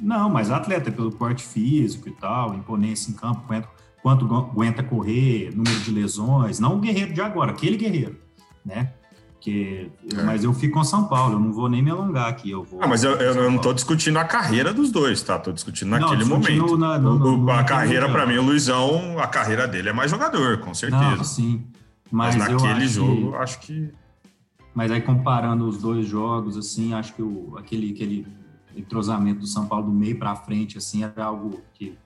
[0.00, 3.68] Não, mas atleta pelo porte físico e tal, imponência em campo, quanto,
[4.02, 8.16] quanto gu- aguenta correr, número de lesões, não o guerreiro de agora, aquele guerreiro,
[8.64, 8.92] né?
[9.40, 10.22] Que, É.
[10.22, 12.50] Mas eu fico com São Paulo, eu não vou nem me alongar aqui.
[12.50, 13.74] Eu vou Ah, mas eu, eu não tô Paulo.
[13.74, 15.38] discutindo a carreira dos dois, tá?
[15.38, 16.76] Tô discutindo Não, naquele discutindo momento.
[16.78, 20.58] na- no- no- a carreira, pra mim, o Luizão, a carreira dele é mais jogador,
[20.58, 21.16] com certeza.
[21.16, 21.64] Não, sim.
[22.10, 23.90] mas, Mas, naquele jogo, que- acho que.
[24.74, 28.26] Mas aí comparando os dois jogos, assim, acho que o, aquele, aquele
[28.76, 31.98] entrosamento do São Paulo do meio para frente, assim, era algo que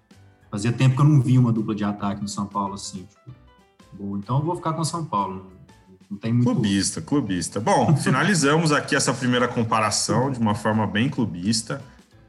[0.51, 3.07] fazia tempo que eu não vi uma dupla de ataque no São Paulo, assim.
[3.07, 4.17] Tipo.
[4.17, 5.35] Então eu vou ficar com o São Paulo.
[5.35, 6.51] Não, não tem muito.
[6.51, 7.61] Clubista, clubista.
[7.61, 11.83] Bom, finalizamos aqui essa primeira comparação de uma forma bem clubista.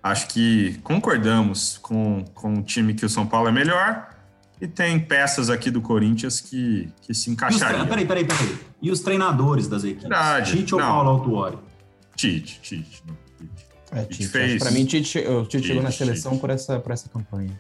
[0.03, 4.14] Acho que concordamos com, com o time que o São Paulo é melhor
[4.61, 7.87] e tem peças aqui do Corinthians que, que se os tre- encaixariam.
[7.87, 8.57] Peraí, peraí, peraí.
[8.81, 10.03] E os treinadores das equipes?
[10.03, 10.51] Verdade.
[10.57, 10.87] Tite ou Não.
[10.87, 11.57] Paulo Autuori?
[12.15, 13.03] Tite, Tite.
[13.07, 13.65] não, Tite.
[13.91, 14.27] É, Tite Tite.
[14.29, 14.61] fez.
[14.63, 16.41] Pra mim, Tite, o Tite chegou na Tite, seleção Tite.
[16.41, 17.59] por essa, por essa campanha.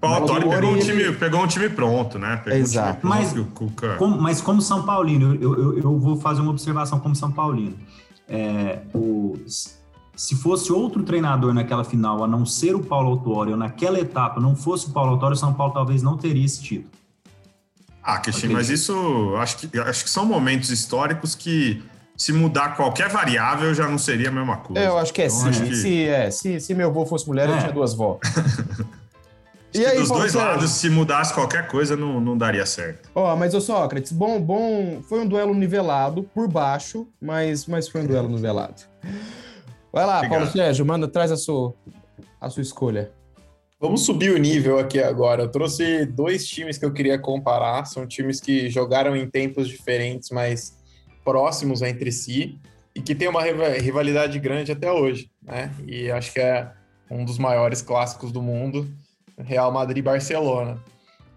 [0.00, 2.36] Paulo Autori pegou, um time, ele- pegou um time pronto, né?
[2.36, 3.00] Pegou um Exato.
[3.00, 7.00] pronto Mas- Cuca- Como- mas como São Paulino, eu, eu, eu vou fazer uma observação
[7.00, 7.76] como São Paulino.
[8.28, 9.36] É, o,
[10.18, 14.40] se fosse outro treinador naquela final, a não ser o Paulo Autuori, ou naquela etapa
[14.40, 16.90] não fosse o Paulo Autuori, o São Paulo talvez não teria esse título.
[18.02, 21.82] Ah, Cristian, mas isso acho que, acho que são momentos históricos que
[22.16, 24.82] se mudar qualquer variável já não seria a mesma coisa.
[24.82, 25.48] Eu acho que é Então, sim.
[25.50, 27.58] acho que- Se, é, se, se meu avô fosse mulher, eu É.
[27.60, 28.18] tinha duas vó.
[29.72, 33.08] acho que dos dois lados, se mudasse qualquer coisa, não, não daria certo.
[33.14, 38.00] Ó, mas ô Sócrates, bom, bom, foi um duelo nivelado por baixo, mas, mas foi
[38.02, 38.82] um duelo nivelado.
[39.92, 40.38] Vai lá, Obrigado.
[40.40, 41.74] Paulo Sérgio, manda, traz a sua,
[42.40, 43.10] a sua escolha.
[43.80, 45.42] Vamos subir o nível aqui agora.
[45.44, 47.84] Eu trouxe dois times que eu queria comparar.
[47.84, 50.76] São times que jogaram em tempos diferentes, mas
[51.24, 52.58] próximos entre si
[52.94, 55.70] e que tem uma riva- rivalidade grande até hoje, né?
[55.86, 56.72] E acho que é
[57.08, 58.88] um dos maiores clássicos do mundo,
[59.38, 60.82] Real Madrid e Barcelona.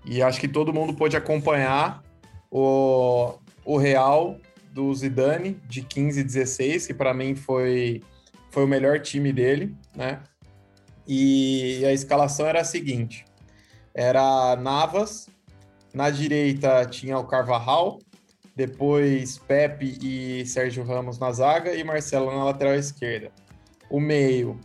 [0.04, 2.02] E acho que todo mundo pôde acompanhar
[2.50, 3.34] o,
[3.64, 4.38] o Real
[4.72, 8.02] do Zidane de 15 e 16, que para mim foi,
[8.52, 10.22] foi o melhor time dele, né?
[11.08, 13.26] E a escalação era a seguinte:
[13.94, 15.28] era Navas,
[15.94, 18.00] na direita tinha o Carvajal,
[18.56, 23.32] depois Pepe e Sérgio Ramos na zaga e Marcelo na lateral esquerda.
[23.90, 24.60] O meio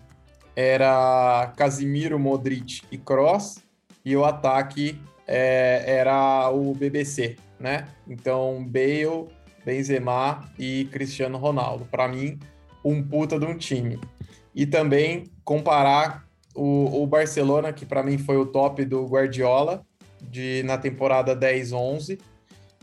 [0.54, 3.58] era Casimiro, Modric e Kroos,
[4.04, 7.88] e o ataque é, era o BBC, né?
[8.06, 9.28] Então Bale,
[9.64, 11.84] Benzema e Cristiano Ronaldo.
[11.86, 12.38] Para mim,
[12.86, 13.98] um puta de um time.
[14.54, 19.84] E também comparar o, o Barcelona, que para mim foi o top do Guardiola
[20.22, 22.20] de, na temporada 10-11.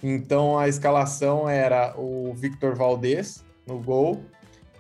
[0.04, 4.22] Então a escalação era o Victor Valdez no gol,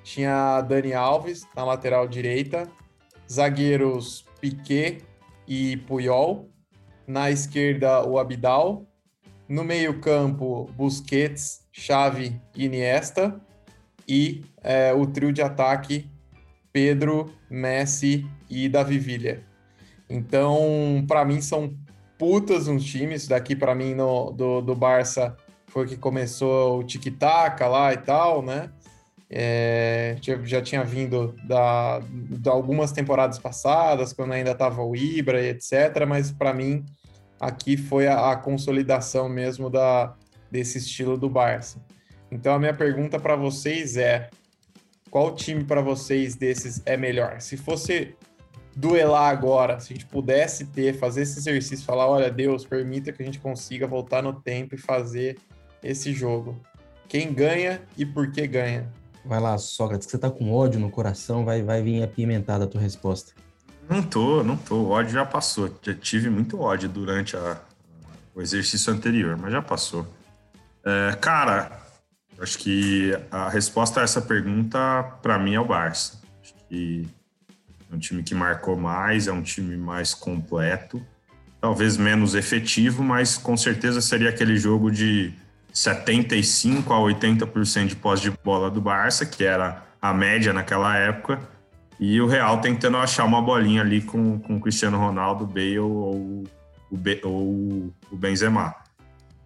[0.03, 2.67] tinha Dani Alves na lateral direita,
[3.31, 5.01] zagueiros Piquet
[5.47, 6.49] e Puyol,
[7.07, 8.85] na esquerda o Abidal,
[9.47, 13.41] no meio-campo Busquets, Xavi e Iniesta
[14.07, 16.09] e é, o trio de ataque
[16.73, 19.37] Pedro, Messi e Davi Villa.
[20.09, 21.75] Então, para mim, são
[22.17, 23.27] putas uns times.
[23.27, 25.37] Daqui, para mim, no, do, do Barça,
[25.67, 28.71] foi que começou o tic-tac lá e tal, né?
[29.29, 35.49] É, já, tinha vindo da, de algumas temporadas passadas, quando ainda estava o Ibra e
[35.49, 36.05] etc.
[36.07, 36.85] Mas, para mim,
[37.39, 40.15] aqui foi a, a consolidação mesmo da,
[40.51, 41.79] desse estilo do Barça.
[42.33, 44.29] Então, a minha pergunta para vocês é:
[45.09, 47.39] qual time para vocês desses é melhor?
[47.41, 48.15] Se fosse
[48.75, 53.21] duelar agora, se a gente pudesse ter, fazer esse exercício, falar, olha, Deus, permita que
[53.21, 55.37] a gente consiga voltar no tempo e fazer
[55.83, 56.59] esse jogo.
[57.07, 58.91] Quem ganha e por que ganha?
[59.23, 62.67] Vai lá, Sócrates, que você tá com ódio no coração, vai, vai vir apimentada a
[62.67, 63.33] tua resposta.
[63.87, 64.75] Não tô, não tô.
[64.77, 65.69] O ódio já passou.
[65.81, 67.61] Já tive muito ódio durante a-
[68.33, 70.07] o exercício anterior, mas já passou.
[70.83, 71.82] É, cara,
[72.39, 76.21] acho que a resposta a essa pergunta, para mim, é o Barça.
[76.41, 77.07] Acho que
[77.91, 81.01] é um time que marcou mais, é um time mais completo,
[81.61, 85.33] talvez menos efetivo, mas com certeza seria aquele jogo de
[85.73, 91.39] 75% a 80% de posse de bola do Barça, que era a média naquela época,
[91.99, 96.43] e o Real tentando achar uma bolinha ali com, com o Cristiano Ronaldo, Bale ou
[96.91, 98.75] o, Be- ou o Benzema.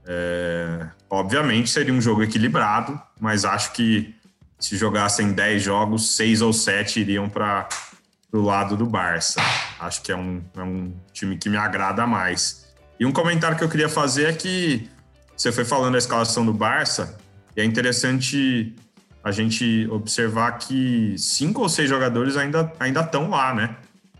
[0.05, 4.15] É, obviamente seria um jogo equilibrado, mas acho que
[4.59, 7.67] se jogassem 10 jogos, 6 ou 7 iriam para
[8.31, 9.39] o lado do Barça.
[9.79, 12.67] Acho que é um, é um time que me agrada mais.
[12.99, 14.89] E um comentário que eu queria fazer é que
[15.35, 17.17] você foi falando da escalação do Barça,
[17.55, 18.75] e é interessante
[19.23, 23.75] a gente observar que cinco ou seis jogadores ainda ainda estão lá, né?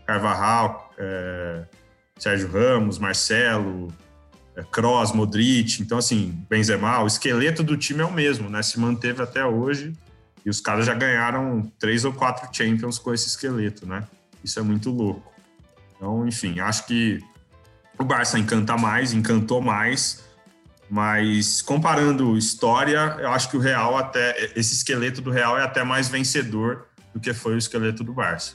[0.06, 1.64] Carvajal, é,
[2.18, 3.88] Sérgio Ramos, Marcelo,
[4.64, 5.82] Kroos, Modric.
[5.82, 8.62] Então, assim, Benzema, o esqueleto do time é o mesmo, né?
[8.62, 9.92] Se manteve até hoje
[10.44, 14.04] e os caras já ganharam três ou quatro Champions com esse esqueleto, né?
[14.42, 15.32] Isso é muito louco.
[15.96, 17.20] Então, enfim, acho que
[17.98, 20.22] o Barça encanta mais, encantou mais,
[20.88, 25.82] mas comparando história, eu acho que o Real até esse esqueleto do Real é até
[25.82, 28.54] mais vencedor do que foi o esqueleto do Barça.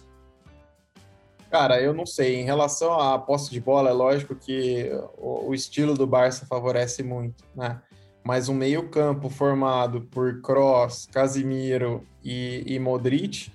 [1.54, 2.38] Cara, eu não sei.
[2.38, 4.90] Em relação à posse de bola, é lógico que
[5.20, 7.80] o, estilo do Barça favorece muito, né?
[8.24, 13.52] Mas um meio-campo formado por Kroos, Casimiro e, e Modric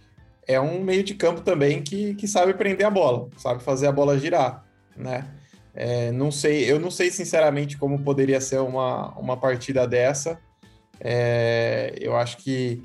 [0.46, 3.92] é um meio de campo também que, que sabe prender a bola, sabe fazer a
[3.92, 4.64] bola girar,
[4.96, 5.26] né?
[5.74, 10.38] É, não sei, eu não sei sinceramente como poderia ser uma, uma partida dessa.
[11.00, 12.80] É, eu acho que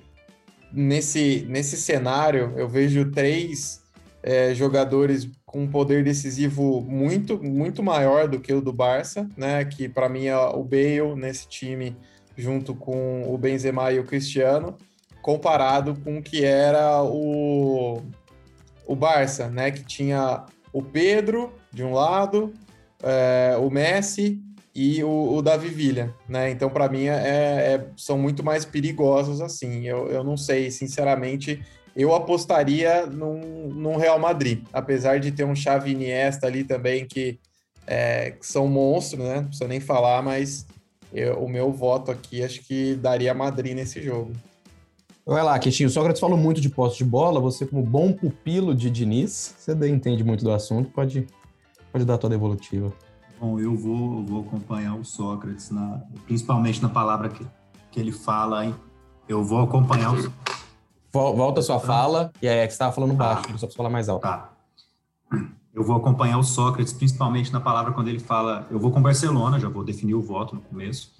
[0.72, 3.83] nesse, nesse cenário eu vejo três
[4.24, 9.66] é, jogadores com um poder decisivo muito, muito maior do que o do Barça, né?
[9.66, 11.96] Que para mim é o Bale nesse time,
[12.38, 14.78] junto com o Benzema e o Cristiano,
[15.22, 18.02] comparado com o que era o,
[18.88, 19.70] o Barça, né?
[19.70, 22.54] Que tinha o Pedro de um lado,
[23.04, 24.42] é, o Messi
[24.74, 26.50] e o, o Davi Villa, né?
[26.50, 29.86] Então, para mim, é, é, são muito mais perigosos assim.
[29.86, 31.62] Eu, eu não sei, sinceramente,
[31.96, 37.40] eu apostaria num, num Real Madrid, apesar de ter um Xavi Iniesta ali também que,
[37.86, 39.36] é, que são monstros, né?
[39.36, 40.66] Não precisa nem falar, mas
[41.14, 44.32] eu, o meu voto aqui acho que daria Madrid nesse jogo.
[45.26, 45.88] Vai lá, Queixinho.
[45.88, 47.40] O Sócrates falou muito de posse de bola.
[47.40, 51.28] Você, como bom pupilo de Diniz, você entende muito do assunto, pode,
[51.92, 52.92] pode dar a tua devolutiva.
[53.40, 57.46] Bom, eu vou, vou acompanhar o Sócrates, na, principalmente na palavra que,
[57.92, 58.76] que ele fala, hein?
[59.28, 60.34] Eu vou acompanhar o
[61.14, 63.58] Volta a sua fala, e é que você estava falando baixo, tá.
[63.60, 64.24] só para falar mais alto.
[64.24, 64.52] Tá.
[65.72, 68.68] Eu vou acompanhar o Sócrates, principalmente na palavra quando ele fala.
[68.72, 71.12] Eu vou com Barcelona, já vou definir o voto no começo,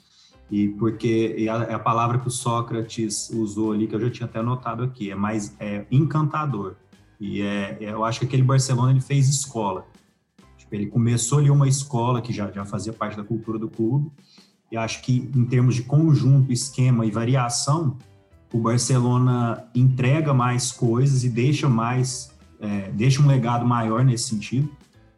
[0.50, 4.26] e porque é a, a palavra que o Sócrates usou ali, que eu já tinha
[4.26, 6.74] até anotado aqui, é mais é, encantador.
[7.20, 9.86] E é, é, eu acho que aquele Barcelona ele fez escola.
[10.58, 14.12] Tipo, ele começou ali uma escola que já, já fazia parte da cultura do clube,
[14.72, 17.96] e acho que em termos de conjunto, esquema e variação,
[18.54, 24.70] o Barcelona entrega mais coisas e deixa mais, é, deixa um legado maior nesse sentido.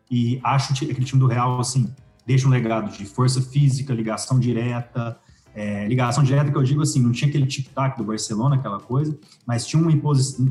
[0.10, 1.94] E acho que aquele time do Real, assim,
[2.26, 5.20] deixa um legado de força física, ligação direta,
[5.54, 9.18] é, ligação direta que eu digo assim, não tinha aquele tic-tac do Barcelona, aquela coisa,
[9.46, 9.92] mas tinha uma,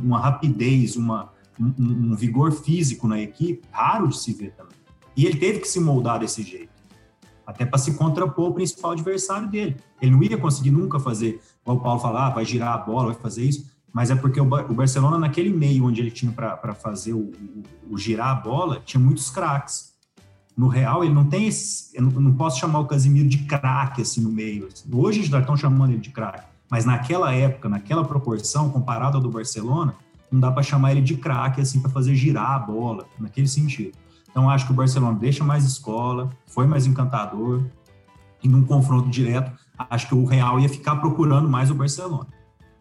[0.03, 4.77] uma rapidez, uma, um, um, vigor físico na equipe, raro de se ver também.
[5.17, 6.73] E ele teve que se moldar desse jeito,
[7.47, 9.77] até para se contrapor o principal adversário dele.
[10.01, 13.23] Ele não ia conseguir nunca fazer o Paulo falar, ah, vai girar a bola, vai
[13.23, 17.19] fazer isso, mas é porque o, Barcelona, naquele meio onde ele tinha para fazer o,
[17.19, 19.95] o, o, girar a bola, tinha muitos craques.
[20.57, 21.97] No Real, ele não tem esse.
[21.97, 24.67] Eu não, não posso chamar o Casimiro de craque assim no meio.
[24.67, 24.89] Assim.
[24.93, 29.31] Hoje já estão chamando ele de craque, mas naquela época, naquela proporção, comparado ao do
[29.31, 29.95] Barcelona,
[30.31, 33.97] não dá para chamar ele de craque assim para fazer girar a bola, naquele sentido.
[34.35, 37.63] Então, acho que o Barcelona deixa mais escola, foi mais encantador,
[38.43, 42.27] e num confronto direto, acho que o Real ia ficar procurando mais o Barcelona.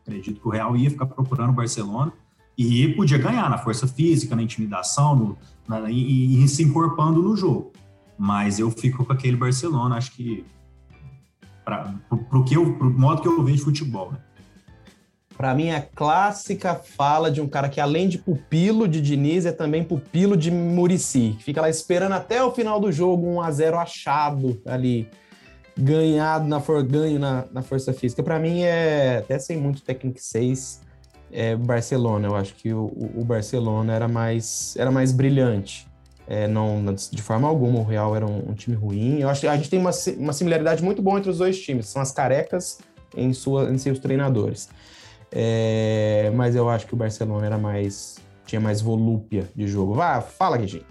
[0.01, 2.11] Acredito que o Real ia ficar procurando o Barcelona
[2.57, 5.37] e podia ganhar na força física, na intimidação no,
[5.67, 7.71] na, e, e, se encorpando no jogo.
[8.17, 10.43] Mas eu fico com aquele Barcelona, acho que
[11.63, 14.11] para o modo que eu vejo futebol.
[14.11, 14.17] Né?
[15.37, 19.51] Para mim, a clássica fala de um cara que, além de pupilo de Diniz, é
[19.51, 23.77] também pupilo de Murici, fica lá esperando até o final do jogo um a 0
[23.77, 25.09] achado ali
[25.77, 28.21] ganhado na for, ganho na, na força física.
[28.21, 30.81] Para mim é até sem muito técnico 6
[31.31, 32.27] é Barcelona.
[32.27, 35.87] Eu acho que o, o Barcelona era mais era mais brilhante.
[36.25, 39.19] É, não de forma alguma o Real era um, um, time ruim.
[39.19, 41.87] Eu acho que a gente tem uma, uma similaridade muito boa entre os dois times.
[41.87, 42.77] São as carecas
[43.17, 44.69] em sua em seus treinadores.
[45.35, 49.95] É, mas eu acho que o Barcelona era mais tinha mais volúpia de jogo.
[49.95, 50.85] Vá, fala, Guigui.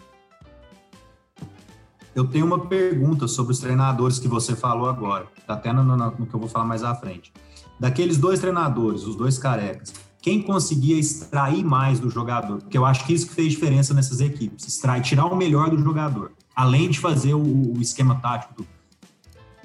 [2.15, 5.97] Eu tenho uma pergunta sobre os treinadores que você falou agora, tá até no, no,
[5.97, 7.33] no, que eu vou falar mais à frente.
[7.79, 12.59] Daqueles dois treinadores, os dois carecas, quem conseguia extrair mais do jogador?
[12.59, 15.79] Porque eu acho que isso que fez diferença nessas equipes, extrair, tirar o melhor do
[15.79, 18.55] jogador, além de fazer o, o esquema tático.
[18.55, 18.67] Do,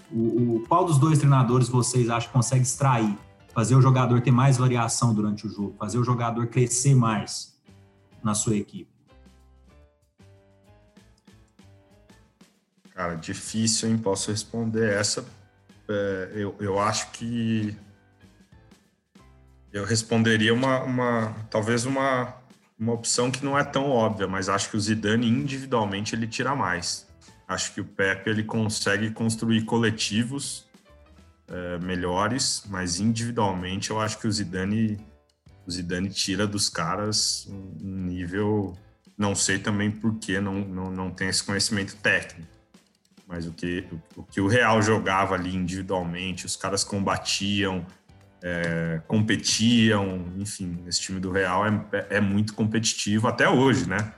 [0.09, 3.17] o, o, qual dos dois treinadores vocês acham que consegue extrair,
[3.57, 7.59] fazer o jogador ter mais variação durante o jogo, fazer o jogador crescer mais
[8.23, 8.91] na sua equipe?
[12.93, 13.97] Cara, difícil, hein?
[13.97, 15.25] Posso responder essa.
[15.89, 17.75] É, eu, eu acho que
[19.73, 22.35] eu responderia uma, uma talvez uma,
[22.77, 26.55] uma opção que não é tão óbvia, mas acho que o Zidane individualmente ele tira
[26.55, 27.07] mais.
[27.47, 30.66] Acho que o Pepe ele consegue construir coletivos
[31.47, 34.97] é, melhores, mas individualmente eu acho que o Zidane
[35.65, 37.47] o Zidane tira dos caras
[37.81, 38.77] um nível,
[39.17, 42.57] não sei também por que não, não, não tem esse conhecimento técnico
[43.27, 47.85] mas o que o, que o Real jogava ali individualmente, os caras combatiam,
[48.41, 54.13] é, competiam, enfim, esse time do Real é, é, muito competitivo até hoje, né?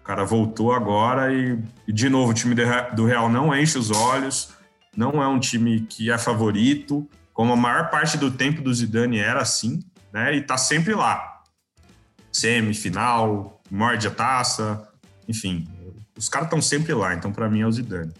[0.00, 2.54] O cara voltou agora e, e, de novo, o time
[2.94, 4.52] do Real não enche os olhos,
[5.00, 9.18] não é um time que é favorito, como a maior parte do tempo do Zidane
[9.18, 9.82] era assim,
[10.12, 10.36] né?
[10.36, 11.42] E tá sempre lá.
[12.30, 14.86] Semifinal, morde a taça,
[15.26, 15.66] enfim,
[16.14, 18.12] os caras estão sempre lá, então para mim é o Zidane.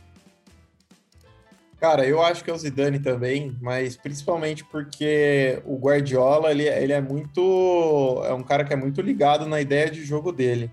[1.79, 6.95] Cara, eu acho que é o Zidane também, mas principalmente porque o Guardiola, ele, ele
[6.95, 8.23] é muito...
[8.25, 10.71] É um cara que é muito ligado na ideia de jogo dele.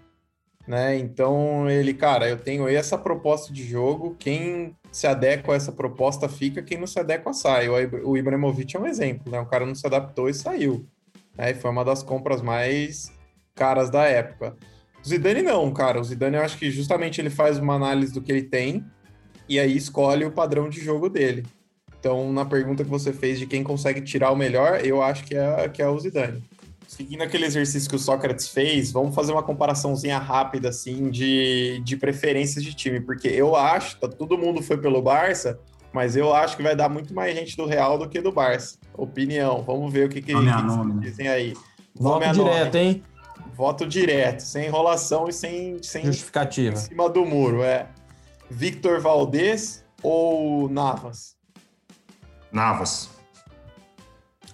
[0.67, 0.97] né?
[0.97, 6.27] Então ele, cara, eu tenho essa proposta de jogo, quem se adequa a essa proposta
[6.27, 7.67] fica, quem não se adequa sai.
[7.69, 9.39] O Ibrahimovic é um exemplo, né?
[9.39, 10.85] O cara não se adaptou e saiu.
[11.37, 11.51] Né?
[11.51, 13.11] E foi uma das compras mais
[13.53, 14.55] caras da época.
[15.03, 15.99] O Zidane não, cara.
[15.99, 18.85] O Zidane eu acho que justamente ele faz uma análise do que ele tem
[19.47, 21.45] e aí escolhe o padrão de jogo dele.
[21.99, 25.35] Então, na pergunta que você fez de quem consegue tirar o melhor, eu acho que
[25.35, 26.43] é, que é o Zidane.
[26.87, 31.97] Seguindo aquele exercício que o Sócrates fez, vamos fazer uma comparaçãozinha rápida, assim, de, de
[31.97, 35.59] preferências de time, porque eu acho, tá, todo mundo foi pelo Barça,
[35.91, 38.77] mas eu acho que vai dar muito mais gente do Real do que do Barça.
[38.93, 40.95] Opinião, vamos ver o que, que, que vocês né?
[41.01, 41.53] dizem aí.
[41.93, 42.85] Voto Nome direto, nome.
[42.85, 43.03] hein?
[43.53, 46.75] Voto direto, sem enrolação e sem, sem em Justificativa.
[46.77, 47.89] cima do muro, é.
[48.49, 51.35] Victor Valdez ou Navas?
[52.51, 53.09] Navas.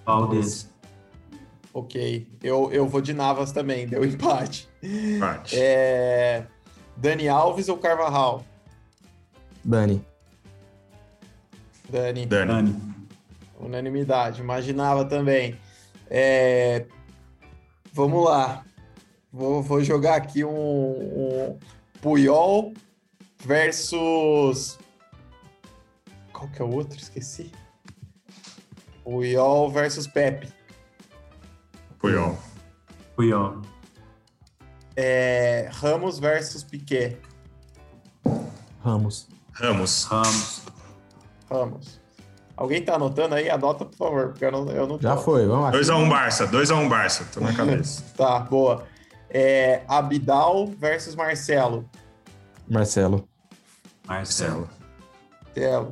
[0.04, 0.72] Valdez.
[1.73, 4.69] Ok, eu, eu vou de Navas também, deu empate.
[4.83, 5.55] Empate.
[5.57, 6.45] É...
[6.95, 8.45] Dani Alves ou Carvajal?
[9.65, 10.05] Dani.
[11.89, 12.51] Dani, Dani.
[12.51, 12.81] Dani.
[13.59, 15.57] unanimidade, imaginava também.
[16.07, 16.86] É...
[17.91, 18.63] Vamos lá,
[19.31, 21.59] vou, vou jogar aqui um, um
[22.01, 22.73] Puyol
[23.43, 24.77] versus.
[26.31, 26.97] Qual que é o outro?
[26.97, 27.51] Esqueci.
[29.03, 30.47] Puyol versus Pepe.
[32.04, 32.38] Puyol.
[33.16, 33.62] Puyol.
[34.94, 35.70] É...
[35.72, 37.18] Ramos versus Piquet.
[38.84, 39.30] Ramos.
[39.54, 40.04] Ramos.
[40.04, 40.62] Ramos.
[41.50, 42.02] Ramos.
[42.58, 43.50] Alguém tá anotando aí?
[43.50, 45.04] Anota, por favor, porque eu não, eu não tô.
[45.08, 45.72] Já foi, vamos lá.
[45.72, 46.48] 2x1 Barça.
[46.48, 47.26] 2x1 Barça.
[47.34, 48.04] Tô na cabeça.
[48.18, 48.86] Tá, boa.
[49.30, 51.89] É, Abidal versus Marcelo.
[52.70, 53.30] Marcelo.
[54.06, 54.70] Marcelo.
[55.56, 55.92] Marcelo.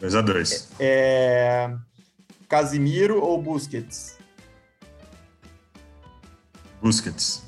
[0.00, 0.24] Marcelo.
[0.24, 0.68] 2x2.
[0.78, 1.74] É,
[2.48, 4.21] Casimiro ou Busquets?
[6.82, 7.44] Busquets.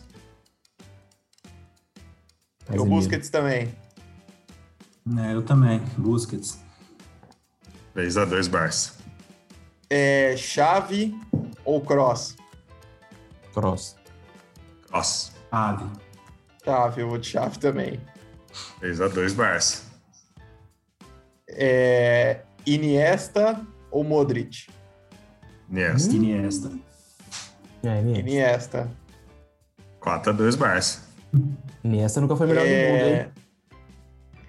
[2.63, 2.89] O Casemiro.
[2.89, 3.75] Busquets também.
[5.19, 5.81] É, eu também.
[5.99, 6.61] Busquets.
[7.97, 8.93] 3x2 Barça.
[9.91, 11.19] É, Chave
[11.65, 12.37] ou Cross?
[13.53, 13.97] Cross.
[14.87, 15.33] Cross.
[15.51, 15.85] Ave.
[16.65, 18.01] Chave, eu vou de Chave também.
[18.81, 19.83] 3x2 Barça.
[21.49, 24.69] É, Iniesta ou Modric?
[25.69, 26.13] Iniesta.
[26.15, 26.71] Iniesta.
[27.83, 28.21] É, Iniesta.
[28.21, 29.04] Iniesta.
[30.05, 31.01] 4x2 Barça.
[31.83, 33.21] Iniesta nunca foi melhor do mundo, É...
[33.23, 33.27] hein?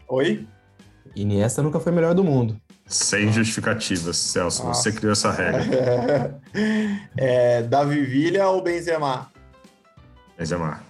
[0.08, 0.48] Oi?
[1.16, 2.58] Iniesta nunca foi melhor do mundo.
[2.88, 4.64] Sem justificativas, Celso.
[4.64, 4.82] Nossa.
[4.84, 6.40] Você criou essa regra.
[7.18, 9.30] É, Davi Villa ou Benzema?
[10.38, 10.82] Benzema.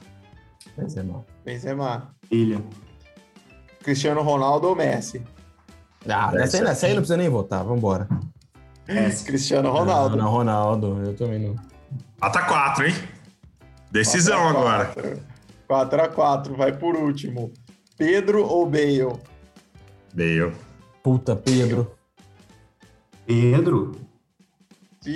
[0.78, 1.26] É mal.
[1.46, 2.10] Benzema.
[2.30, 2.62] Ilha.
[3.84, 5.24] Cristiano Ronaldo ou Messi?
[6.08, 8.08] Ah, É, nessa, aí- nessa aí não precisa nem votar, vambora.
[9.26, 10.18] Cristiano Ronaldo.
[10.18, 11.56] Não, não, Ronaldo, eu também não.
[12.22, 12.96] 4x4, hein?
[13.92, 14.94] Decisão agora.
[15.70, 17.52] 4x4, vai por último.
[17.98, 19.14] Pedro ou Bale?
[20.14, 20.54] Bale.
[21.04, 21.92] Puta, Pedro.
[23.26, 23.96] Pedro.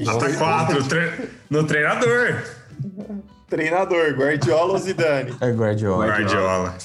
[0.06, 1.30] Nota 4 tre...
[1.50, 2.44] no treinador.
[3.50, 5.36] Treinador, Guardiola ou Zidane?
[5.42, 6.06] É Guardiola.
[6.06, 6.78] Guardiola.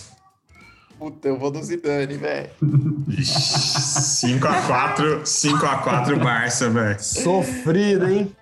[0.99, 2.49] Puta, eu vou do Zidane, velho.
[3.09, 7.03] 5x4, 5x4 Barça, velho.
[7.03, 8.35] Sofrido, hein?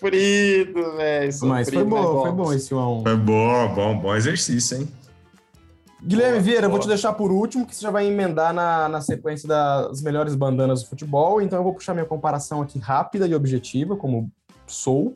[0.00, 1.32] Sofrido, velho.
[1.42, 3.02] Mas foi bom, foi bom esse 1x1.
[3.02, 4.88] Foi bom, bom, bom exercício, hein?
[6.02, 6.80] Guilherme Boa, Vieira, eu vou boa.
[6.80, 10.82] te deixar por último, que você já vai emendar na, na sequência das melhores bandanas
[10.82, 11.42] do futebol.
[11.42, 14.30] Então eu vou puxar minha comparação aqui rápida e objetiva, como
[14.66, 15.12] sou.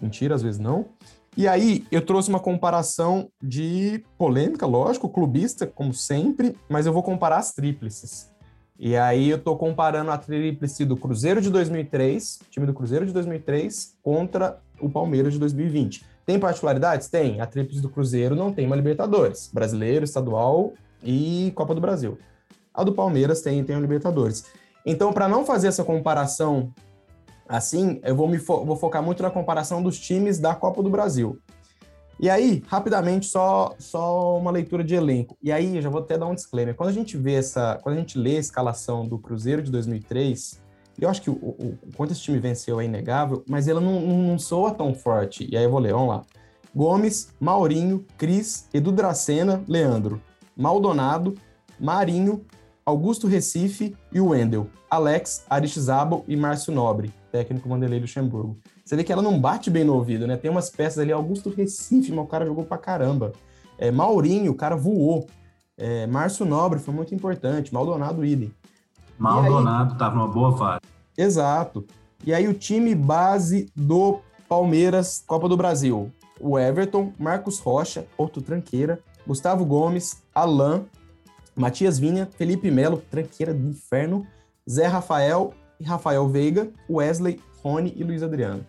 [0.00, 0.86] Mentira, às vezes não.
[1.34, 7.02] E aí eu trouxe uma comparação de polêmica, lógico, clubista, como sempre, mas eu vou
[7.02, 8.30] comparar as tríplices.
[8.78, 13.12] E aí eu tô comparando a tríplice do Cruzeiro de 2003, time do Cruzeiro de
[13.12, 16.04] 2003, contra o Palmeiras de 2020.
[16.24, 17.08] Tem particularidades?
[17.08, 17.40] Tem.
[17.40, 19.50] A tríplice do Cruzeiro não tem uma Libertadores.
[19.52, 22.18] Brasileiro, estadual e Copa do Brasil.
[22.72, 24.44] A do Palmeiras tem, tem uma Libertadores.
[24.86, 26.72] Então, para não fazer essa comparação
[27.48, 30.90] assim, eu vou, me fo- vou focar muito na comparação dos times da Copa do
[30.90, 31.38] Brasil.
[32.20, 35.36] E aí, rapidamente, só, só uma leitura de elenco.
[35.42, 36.74] E aí, eu já vou até dar um disclaimer.
[36.74, 37.78] Quando a gente vê essa.
[37.82, 40.60] Quando a gente lê a escalação do Cruzeiro de 2003,
[41.00, 44.00] eu acho que o, o, o quanto esse time venceu é inegável, mas ela não,
[44.00, 45.48] não, não soa tão forte.
[45.50, 46.22] E aí eu vou ler, vamos lá.
[46.74, 50.20] Gomes, Maurinho, Cris, Edu Dracena, Leandro,
[50.56, 51.34] Maldonado,
[51.78, 52.44] Marinho,
[52.84, 58.58] Augusto Recife e Wendel, Alex, Aristizábal e Márcio Nobre, técnico Vanderlei Luxemburgo.
[58.88, 60.38] Você vê que ela não bate bem no ouvido, né?
[60.38, 63.34] Tem umas peças ali, Augusto Recife, mas o cara jogou pra caramba.
[63.76, 65.26] É, Maurinho, o cara voou.
[65.76, 68.50] É, Márcio Nobre foi muito importante, Maldonado, idem.
[69.18, 70.80] Maldonado tava numa boa fase.
[71.18, 71.84] Exato.
[72.24, 76.10] E aí o time base do Palmeiras, Copa do Brasil.
[76.40, 80.86] O Everton, Marcos Rocha, outro tranqueira, Gustavo Gomes, Alain,
[81.54, 84.26] Matias Vinha, Felipe Melo, tranqueira do inferno,
[84.66, 88.64] Zé Rafael e Rafael Veiga, Wesley, Rony e Luiz Adriano.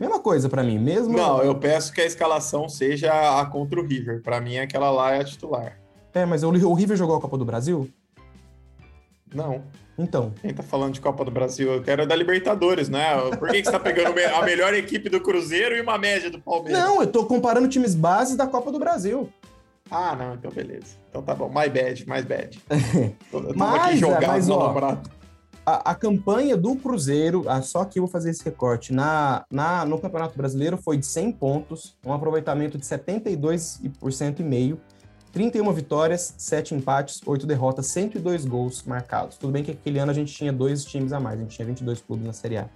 [0.00, 1.14] Mesma coisa para mim, mesmo.
[1.14, 4.22] Não, eu peço que a escalação seja a contra o River.
[4.22, 5.78] Para mim, aquela lá é a titular.
[6.14, 7.86] É, mas o River jogou a Copa do Brasil?
[9.34, 9.62] Não.
[9.98, 10.32] Então.
[10.40, 11.70] Quem tá falando de Copa do Brasil?
[11.70, 13.14] Eu quero da Libertadores, né?
[13.38, 16.40] Por que, que você tá pegando a melhor equipe do Cruzeiro e uma média do
[16.40, 16.82] Palmeiras?
[16.82, 19.28] Não, eu tô comparando times bases da Copa do Brasil.
[19.90, 20.96] Ah, não, então beleza.
[21.10, 21.48] Então tá bom.
[21.48, 22.58] My bad, my bad.
[23.32, 24.96] Eu tô mas, aqui jogado mas, ó,
[25.64, 29.84] a, a, campanha do Cruzeiro, ah, só que eu vou fazer esse recorte, na, na,
[29.84, 34.80] no Campeonato Brasileiro foi de 100 pontos, um aproveitamento de 72% e meio,
[35.32, 39.36] 31 vitórias, 7 empates, 8 derrotas, 102 gols marcados.
[39.36, 41.66] Tudo bem que aquele ano a gente tinha dois times a mais, a gente tinha
[41.66, 42.68] 22 clubes na Série A.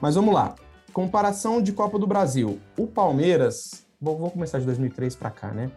[0.00, 0.54] Mas vamos lá.
[0.92, 2.60] Comparação de Copa do Brasil.
[2.76, 5.70] O Palmeiras, vou, vou começar de 2003 para cá, né?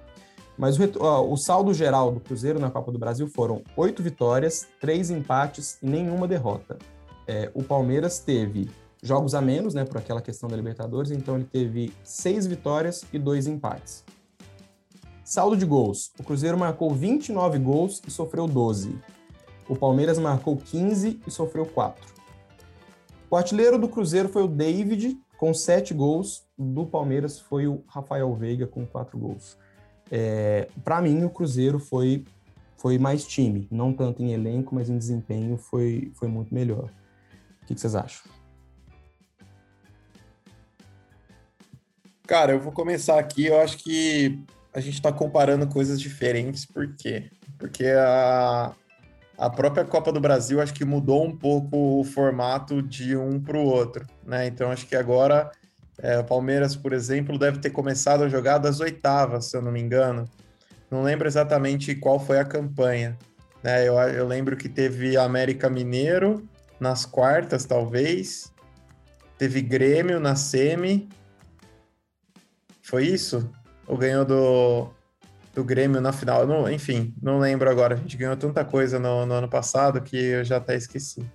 [0.57, 4.67] Mas o, ó, o, saldo geral do Cruzeiro na Copa do Brasil foram oito vitórias,
[4.79, 6.77] três empates e nenhuma derrota.
[7.27, 8.69] É, o Palmeiras teve
[9.01, 13.19] jogos a menos, né, por aquela questão da Libertadores, então ele teve seis vitórias e
[13.19, 14.03] dois empates.
[15.23, 18.97] Saldo de gols: o Cruzeiro marcou 29 gols e sofreu 12.
[19.67, 22.13] O Palmeiras marcou 15 e sofreu 4.
[23.29, 26.45] O artilheiro do Cruzeiro foi o David, com 7 gols.
[26.57, 29.57] Do Palmeiras foi o Rafael Veiga, com 4 gols.
[30.11, 32.25] É, Para mim, o Cruzeiro foi,
[32.77, 33.67] foi mais time.
[33.71, 36.89] Não tanto em elenco, mas em desempenho foi, foi muito melhor.
[37.63, 38.29] O que, que vocês acham?
[42.27, 43.45] Cara, eu vou começar aqui.
[43.45, 44.39] Eu acho que
[44.73, 47.29] a gente está comparando coisas diferentes, por quê?
[47.57, 48.73] Porque a,
[49.37, 53.57] a própria Copa do Brasil acho que mudou um pouco o formato de um para
[53.57, 54.47] o outro, né?
[54.47, 55.51] Então acho que agora
[55.99, 59.71] é, o Palmeiras, por exemplo, deve ter começado a jogar das oitavas, se eu não
[59.71, 60.29] me engano.
[60.89, 63.17] Não lembro exatamente qual foi a campanha.
[63.63, 63.87] Né?
[63.87, 66.47] Eu, eu lembro que teve América Mineiro
[66.79, 68.51] nas quartas, talvez.
[69.37, 71.09] Teve Grêmio na semi.
[72.81, 73.49] Foi isso?
[73.87, 74.89] ou ganhou do,
[75.53, 76.45] do Grêmio na final.
[76.45, 77.95] Não, enfim, não lembro agora.
[77.95, 81.25] A gente ganhou tanta coisa no, no, ano passado que eu já até esqueci.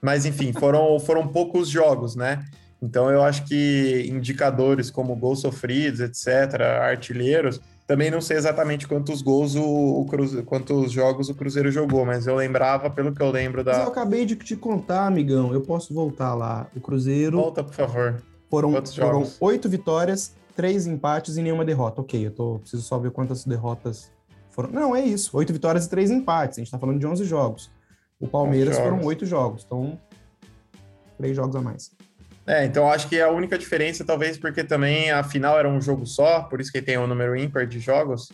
[0.00, 2.44] Mas, enfim, foram, foram poucos jogos, né?
[2.82, 7.60] Então, eu acho que indicadores como gols sofridos, etc., artilheiros,
[7.90, 12.26] também não sei exatamente quantos gols o, o Cruzeiro, quantos jogos o Cruzeiro jogou, mas
[12.26, 13.72] eu lembrava, pelo que eu lembro da.
[13.72, 15.52] Mas eu acabei de te contar, amigão.
[15.52, 16.68] Eu posso voltar lá.
[16.74, 17.36] O Cruzeiro.
[17.36, 18.22] Volta, por favor.
[18.48, 22.00] Foram, foram oito vitórias, três empates e nenhuma derrota.
[22.00, 24.12] Ok, eu tô, preciso só ver quantas derrotas
[24.50, 24.70] foram.
[24.70, 25.36] Não, é isso.
[25.36, 26.58] Oito vitórias e três empates.
[26.58, 27.72] A gente tá falando de 11 jogos.
[28.20, 29.64] O Palmeiras foram oito jogos.
[29.66, 29.98] Então,
[31.18, 31.90] três jogos a mais.
[32.50, 36.04] É, então acho que a única diferença, talvez, porque também a final era um jogo
[36.04, 38.32] só, por isso que tem um número ímpar de jogos.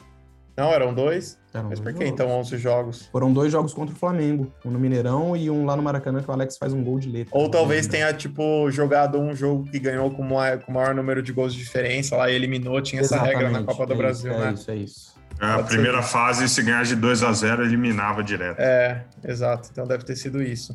[0.57, 1.39] Não, eram dois?
[1.53, 3.07] Eram Mas por que então 11 jogos?
[3.13, 4.51] Foram dois jogos contra o Flamengo.
[4.65, 7.11] Um no Mineirão e um lá no Maracanã que o Alex faz um gol de
[7.11, 7.37] letra.
[7.37, 11.53] Ou talvez tenha, tipo, jogado um jogo que ganhou com o maior número de gols
[11.53, 12.81] de diferença lá e eliminou.
[12.81, 13.35] Tinha Exatamente.
[13.35, 14.49] essa regra na Copa do é Brasil, isso, né?
[14.49, 15.17] É isso, é isso.
[15.39, 16.09] É, a primeira ser.
[16.09, 18.59] fase, se ganhar de 2 a 0 eliminava direto.
[18.59, 19.69] É, exato.
[19.71, 20.75] Então deve ter sido isso.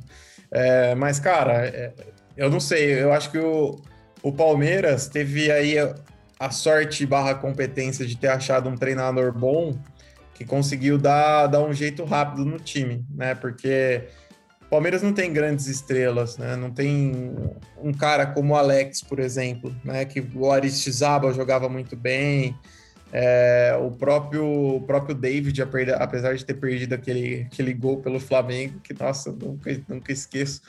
[0.51, 1.91] É, mas, cara, é,
[2.41, 3.03] eu não sei.
[3.03, 3.79] Eu acho que o,
[4.23, 5.75] o Palmeiras teve aí
[6.39, 9.77] a sorte barra competência de ter achado um treinador bom
[10.33, 13.35] que conseguiu dar, dar um jeito rápido no time, né?
[13.35, 14.07] Porque
[14.63, 16.55] o Palmeiras não tem grandes estrelas, né?
[16.55, 17.31] Não tem
[17.77, 20.03] um cara como o Alex, por exemplo, né?
[20.03, 22.57] Que o Aristizaba jogava muito bem.
[23.13, 28.79] É, o próprio o próprio David, apesar de ter perdido aquele, aquele gol pelo Flamengo,
[28.79, 30.61] que nossa, nunca, nunca esqueço.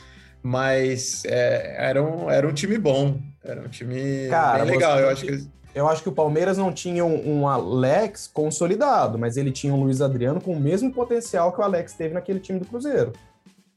[0.43, 4.99] Mas é, era, um, era um time bom, era um time Cara, bem legal.
[4.99, 9.39] Eu acho que eu acho que o Palmeiras não tinha um, um, Alex consolidado, mas
[9.39, 12.59] ele tinha um Luiz Adriano com o mesmo potencial que o Alex teve naquele time
[12.59, 13.13] do Cruzeiro.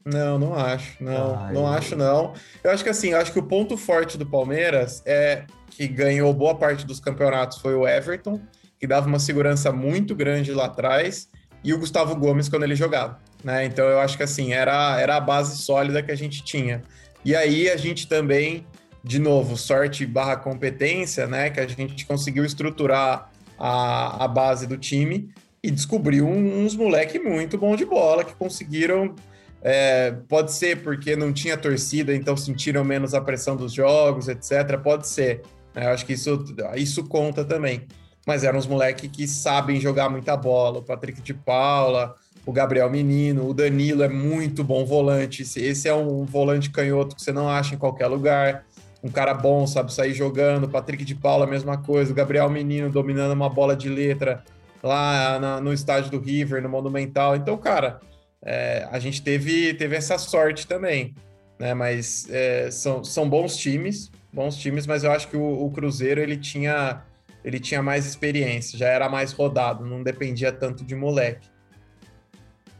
[0.04, 1.02] Não, não acho.
[1.02, 2.34] Não, Ai, não acho, não.
[2.62, 6.32] Eu acho que assim, eu acho que o ponto forte do Palmeiras é que ganhou
[6.32, 8.40] boa parte dos campeonatos foi o Everton,
[8.78, 11.28] que dava uma segurança muito grande lá atrás,
[11.62, 13.18] e o Gustavo Gomes quando ele jogava.
[13.42, 13.64] Né?
[13.64, 16.82] Então eu acho que assim, era, era a base sólida que a gente tinha.
[17.24, 18.66] E aí a gente também
[19.06, 21.48] de novo, sorte barra competência, né?
[21.48, 25.32] Que a gente conseguiu estruturar a, a base do time
[25.62, 29.14] e descobriu uns moleque muito bom de bola que conseguiram.
[29.62, 34.76] É, pode ser porque não tinha torcida, então sentiram menos a pressão dos jogos, etc.
[34.82, 35.42] Pode ser.
[35.72, 35.86] Né?
[35.86, 36.44] Eu acho que isso,
[36.74, 37.86] isso conta também.
[38.26, 40.80] Mas eram uns moleques que sabem jogar muita bola.
[40.80, 45.42] O Patrick de Paula, o Gabriel Menino, o Danilo é muito bom volante.
[45.42, 48.64] Esse é um volante canhoto que você não acha em qualquer lugar
[49.06, 50.68] um cara bom, sabe, sair jogando.
[50.68, 52.10] Patrick de Paula, mesma coisa.
[52.10, 54.42] O Gabriel Menino dominando uma bola de letra
[54.82, 57.36] lá na, no estádio do River, no Monumental.
[57.36, 58.00] Então, cara,
[58.42, 61.14] é, a gente teve, teve essa sorte também,
[61.58, 61.72] né?
[61.74, 66.20] Mas é, são, são bons times, bons times, mas eu acho que o, o, Cruzeiro
[66.20, 67.02] ele tinha,
[67.46, 71.48] ele tinha mais experiência, já era mais rodado, não dependia tanto de moleque.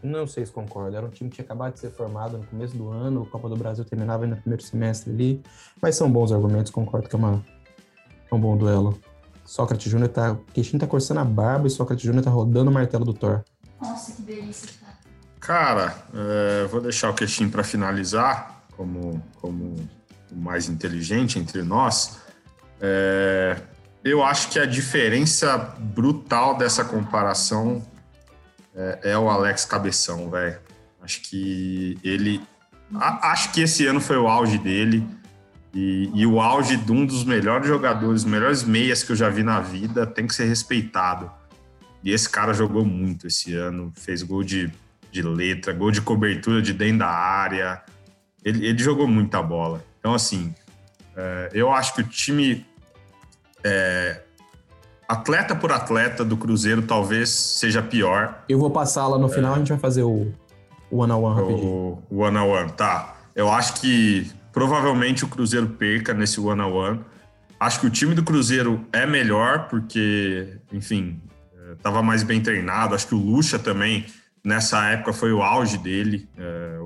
[0.02, 0.96] Não sei se concordo.
[0.96, 3.48] Era um time que tinha acabado de ser formado no começo do ano, o Copa
[3.48, 5.40] do Brasil terminava no primeiro semestre ali.
[5.80, 7.44] Mas são bons argumentos, concordo que é, uma,
[8.28, 8.98] é um bom duelo.
[9.44, 10.32] Sócrates Júnior tá.
[10.32, 13.44] O Queixinho tá coçando a barba e Sócrates Júnior tá rodando o martelo do Thor.
[13.80, 14.96] Nossa, que delícia, cara.
[15.38, 19.76] Cara, é, vou deixar o Queixinho para finalizar, como, como
[20.32, 22.18] o mais inteligente entre nós.
[22.80, 23.56] É,
[24.06, 27.84] eu acho que a diferença brutal dessa comparação
[28.72, 30.58] é, é o Alex Cabeção, velho.
[31.02, 32.40] Acho que ele.
[32.94, 35.04] A, acho que esse ano foi o auge dele.
[35.74, 39.42] E, e, o auge de um dos melhores jogadores, melhores meias que eu já vi
[39.42, 41.30] na vida, tem que ser respeitado.
[42.02, 44.72] E esse cara jogou muito esse ano, fez gol de,
[45.10, 47.82] de letra, gol de cobertura de dentro da área.
[48.44, 49.84] Ele, ele jogou muita bola.
[49.98, 50.54] Então, assim,
[51.14, 52.64] é, eu acho que o time
[53.66, 54.22] é,
[55.08, 58.44] atleta por atleta do Cruzeiro talvez seja pior.
[58.48, 60.32] Eu vou passar lá no final, a gente vai fazer o,
[60.88, 62.02] o one on one rapidinho.
[62.08, 63.16] O one on one, tá.
[63.34, 67.00] Eu acho que provavelmente o Cruzeiro perca nesse one on one.
[67.58, 71.20] Acho que o time do Cruzeiro é melhor porque, enfim,
[71.72, 72.94] estava mais bem treinado.
[72.94, 74.06] Acho que o Lucha também
[74.44, 76.28] nessa época foi o auge dele.
[76.38, 76.84] É,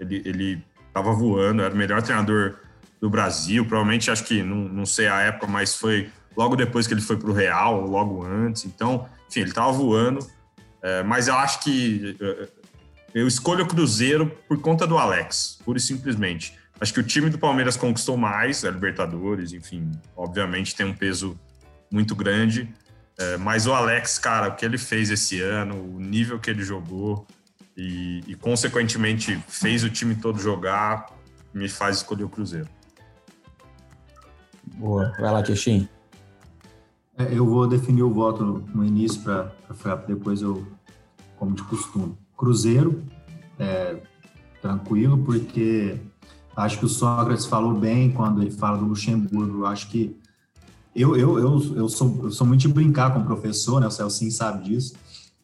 [0.00, 2.56] ele, ele tava voando, era o melhor treinador
[3.00, 3.64] do Brasil.
[3.64, 7.16] Provavelmente, acho que, não, não sei a época, mas foi logo depois que ele foi
[7.16, 8.64] para o Real, logo antes.
[8.64, 10.26] Então, enfim, ele estava voando.
[10.82, 12.48] É, mas eu acho que é,
[13.14, 16.56] eu escolho o Cruzeiro por conta do Alex, pura e simplesmente.
[16.80, 21.38] Acho que o time do Palmeiras conquistou mais, a Libertadores, enfim, obviamente tem um peso
[21.90, 22.72] muito grande.
[23.18, 26.62] É, mas o Alex, cara, o que ele fez esse ano, o nível que ele
[26.62, 27.26] jogou
[27.76, 31.06] e, e consequentemente fez o time todo jogar,
[31.52, 32.68] me faz escolher o Cruzeiro.
[34.78, 35.88] Boa, vai lá, Queixinho.
[37.18, 39.52] É, eu vou definir o voto no início para
[40.06, 40.64] depois eu,
[41.36, 42.16] como de costume.
[42.36, 43.02] Cruzeiro,
[43.58, 43.96] é,
[44.62, 45.98] tranquilo, porque
[46.56, 49.66] acho que o Sócrates falou bem quando ele fala do Luxemburgo.
[49.66, 50.16] Acho que
[50.94, 53.88] eu, eu, eu, eu, sou, eu sou muito de brincar com o professor, né?
[53.88, 54.94] O Celcinho sabe disso.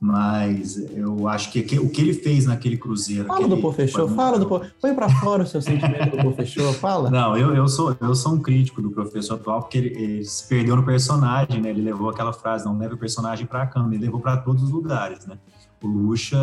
[0.07, 3.25] Mas eu acho que, que, o que ele fez naquele Cruzeiro.
[3.25, 4.47] Fala do professor, fala do
[4.79, 7.09] Põe para fora o seu sentimento do professor, fala.
[7.09, 10.47] Não, eu, eu, sou, eu sou um crítico do professor atual, porque ele, ele se
[10.47, 11.71] perdeu no personagem, né?
[11.71, 14.63] Ele levou aquela frase: não leva o personagem para a cama, ele levou para todos
[14.65, 15.39] os lugares, né?
[15.83, 16.39] O Lucha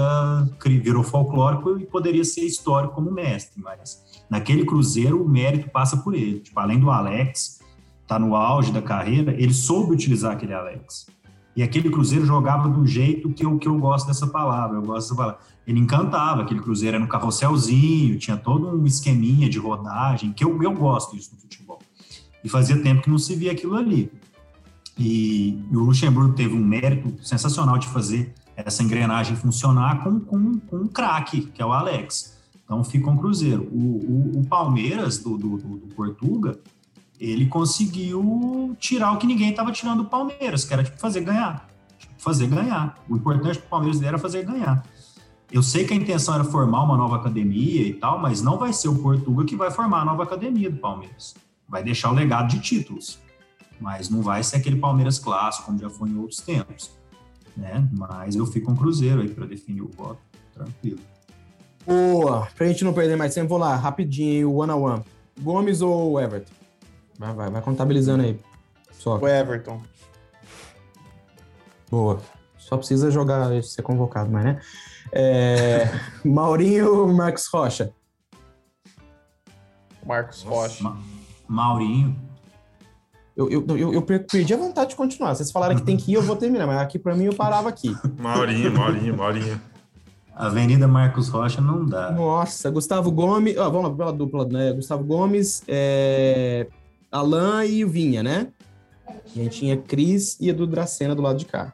[0.66, 6.16] virou folclórico e poderia ser histórico como mestre, mas naquele Cruzeiro o mérito passa por
[6.16, 6.39] ele.
[6.39, 7.59] Tipo, além do Alex,
[8.07, 11.05] tá no auge da carreira, ele soube utilizar aquele Alex.
[11.56, 14.78] E aquele Cruzeiro jogava do jeito que eu, que eu gosto dessa palavra.
[14.78, 15.39] Eu gosto dessa palavra.
[15.68, 20.62] Ele encantava, aquele Cruzeiro era no carrosselzinho, tinha todo um esqueminha de rodagem, que eu,
[20.64, 21.80] eu gosto disso no futebol.
[22.43, 24.12] E fazia tempo que não se via aquilo ali.
[24.97, 30.60] E, e o Luxemburgo teve um mérito sensacional de fazer essa engrenagem funcionar com, com,
[30.60, 32.38] com um craque, que é o Alex.
[32.64, 33.64] Então fica um Cruzeiro.
[33.72, 36.60] O, o, o Palmeiras, do, do, do Portuga,
[37.22, 41.69] ele conseguiu tirar o que ninguém estava tirando do Palmeiras, que era tipo fazer ganhar.
[41.99, 42.97] Tipo, fazer ganhar.
[43.07, 44.84] O importante para o Palmeiras era fazer ganhar.
[45.51, 48.74] Eu sei que a intenção era formar uma nova academia e tal, mas não vai
[48.74, 51.36] ser o Portuga que vai formar a nova academia do Palmeiras.
[51.69, 53.19] Vai deixar o legado de títulos,
[53.80, 56.89] mas não vai ser aquele Palmeiras clássico, como já foi em outros tempos.
[57.55, 57.88] Né?
[57.91, 60.19] Mas eu fico com o Cruzeiro aí para definir o voto,
[60.55, 60.99] tranquilo.
[61.86, 62.47] Boa!
[62.55, 65.03] Pra gente não perder mais tempo, vou lá, rapidinho, o one on one.
[65.39, 66.61] Gomes ou Everton?
[67.22, 68.39] Vai, vai, vai contabilizando aí.
[68.93, 69.19] Só.
[69.19, 69.80] O Everton.
[71.88, 72.19] Boa.
[72.57, 74.61] Só precisa jogar, ser convocado, mas né?
[75.11, 75.88] É...
[76.26, 77.93] Maurinho ou Marcos Rocha?
[80.03, 80.84] Marcos Rocha.
[80.84, 80.97] Ma
[81.47, 82.19] Maurinho.
[83.38, 85.36] Eu, eu, eu, eu, perdi a vontade de continuar.
[85.36, 87.69] Vocês falaram que tem que ir, eu vou terminar, mas aqui para mim eu parava
[87.69, 87.95] aqui.
[88.17, 89.61] Maurinho, Maurinho, Maurinho.
[90.34, 92.11] Avenida Marcos Rocha não dá.
[92.11, 93.55] Nossa, Gustavo Gomes.
[93.57, 94.74] Ó, vamos lá pela dupla, né?
[94.74, 96.67] Gustavo Gomes, é...
[97.12, 98.47] Alan e o Vinha, né?
[99.36, 101.74] E aí tinha Cris e Edu Dracena do lado de cá.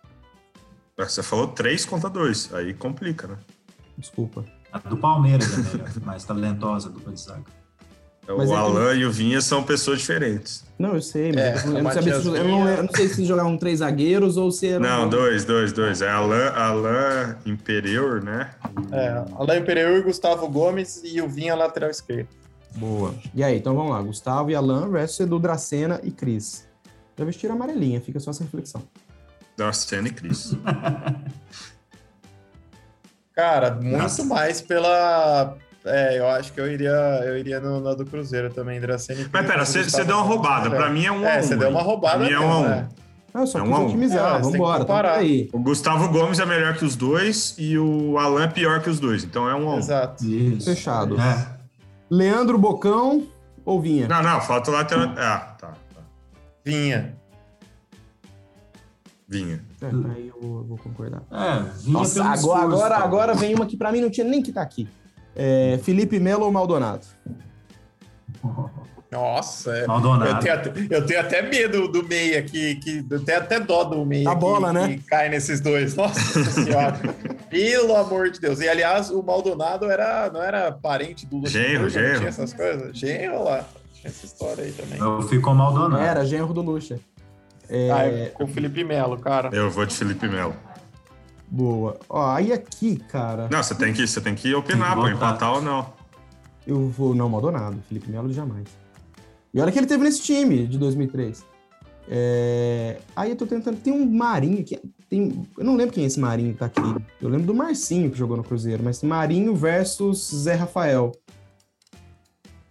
[0.97, 3.37] Você falou três contra dois, aí complica, né?
[3.95, 4.43] Desculpa.
[4.71, 7.45] A do Palmeiras é melhor, mais talentosa do de zaga.
[8.27, 8.99] O é Alan que...
[8.99, 10.65] e o Vinha são pessoas diferentes.
[10.77, 13.57] Não, eu sei, mas é, eu, não, se, eu, não, eu, não, sei se jogavam
[13.57, 14.79] três zagueiros ou se era.
[14.79, 16.01] Não, dois, dois, dois.
[16.01, 18.51] É Alan, Alan Imperior, né?
[18.91, 22.27] É, Alan Imperior, Gustavo Gomes e o Vinha lateral esquerdo.
[22.77, 23.13] Boa.
[23.33, 24.01] E aí, então vamos lá.
[24.01, 26.67] Gustavo e Alan versus Edu Dracena e Cris.
[27.17, 28.81] Já vestiram amarelinha, fica só essa reflexão.
[29.57, 30.55] Dracena e Cris.
[33.33, 34.23] Cara, muito Nossa.
[34.23, 35.57] mais pela.
[35.85, 36.91] É, eu acho que eu iria,
[37.25, 39.33] eu iria no, no do Cruzeiro também, Dracena e Cris.
[39.33, 40.69] Mas pera, você deu uma roubada.
[40.69, 42.19] Pra mim é um É, você deu uma roubada.
[42.19, 42.65] Pra mim é um a um.
[42.65, 42.87] É.
[43.33, 45.47] Ah, só é um otimizar, é, vambora, tá aí.
[45.53, 48.99] O Gustavo Gomes é melhor que os dois e o Alan é pior que os
[48.99, 49.77] dois, então é um a um.
[49.77, 50.25] Exato.
[50.25, 50.67] Isso.
[50.67, 51.19] Fechado.
[51.21, 51.56] É.
[52.09, 53.27] Leandro Bocão
[53.65, 54.07] ou Vinha?
[54.07, 55.13] Não, não, falta o lateral.
[55.17, 56.01] Ah, tá, tá.
[56.63, 57.17] Vinha.
[59.27, 59.61] Vinha.
[59.81, 61.21] É, aí eu vou concordar.
[61.31, 64.49] É, vinha Nossa, agora, agora, agora vem uma que pra mim não tinha nem que
[64.49, 64.87] estar tá aqui.
[65.35, 67.05] É, Felipe Melo ou Maldonado?
[69.11, 69.85] Nossa, é.
[69.85, 70.31] Maldonado.
[70.31, 73.83] Eu, tenho até, eu tenho até medo do meia que, que eu tenho até dó
[73.83, 74.87] do meia a bola, que, né?
[74.89, 75.95] que cai nesses dois.
[75.95, 76.99] Nossa senhora.
[77.49, 78.59] Pelo amor de Deus.
[78.59, 82.17] E aliás, o Maldonado era, não era parente do Genro, genro.
[82.17, 82.97] Tinha essas coisas.
[82.97, 83.65] Genro lá.
[83.93, 84.99] Tinha essa história aí também.
[84.99, 86.01] Eu fico Maldonado.
[86.01, 86.99] Era genro do Lucha.
[87.69, 87.91] É...
[87.91, 89.49] Ah, é com o Felipe Melo, cara.
[89.53, 90.55] Eu vou de Felipe Melo.
[91.49, 91.97] Boa.
[92.09, 93.47] Ó, aí aqui, cara.
[93.51, 95.93] Não, você tem que, você tem que opinar, pô, empatar ou não.
[96.65, 97.15] Eu vou.
[97.15, 97.81] Não, Maldonado.
[97.87, 98.67] Felipe Melo jamais.
[99.53, 101.45] E olha que ele teve nesse time de 2003.
[102.09, 102.97] É...
[103.15, 103.79] Aí eu tô tentando.
[103.79, 104.79] Tem um Marinho aqui.
[105.09, 105.47] Tem...
[105.57, 106.81] Eu não lembro quem é esse Marinho que tá aqui.
[107.21, 111.13] Eu lembro do Marcinho que jogou no Cruzeiro, mas Marinho versus Zé Rafael.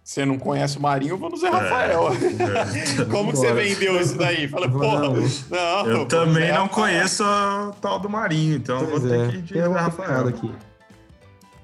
[0.03, 2.07] Você não conhece o Marinho, eu vou no Zé Rafael.
[2.13, 3.05] É.
[3.11, 4.47] Como que você vendeu isso daí?
[4.47, 5.15] Fala, pô, não.
[5.15, 5.87] não.
[5.87, 9.25] Eu também não conheço a tal do Marinho, então pois vou é.
[9.25, 10.27] ter que ir de Zé Rafael.
[10.27, 10.51] Aqui.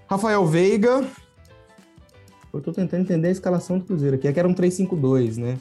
[0.10, 1.08] Rafael Veiga.
[2.54, 4.28] Eu tô tentando entender a escalação do Cruzeiro aqui.
[4.28, 5.58] É que era um 3-5-2, né?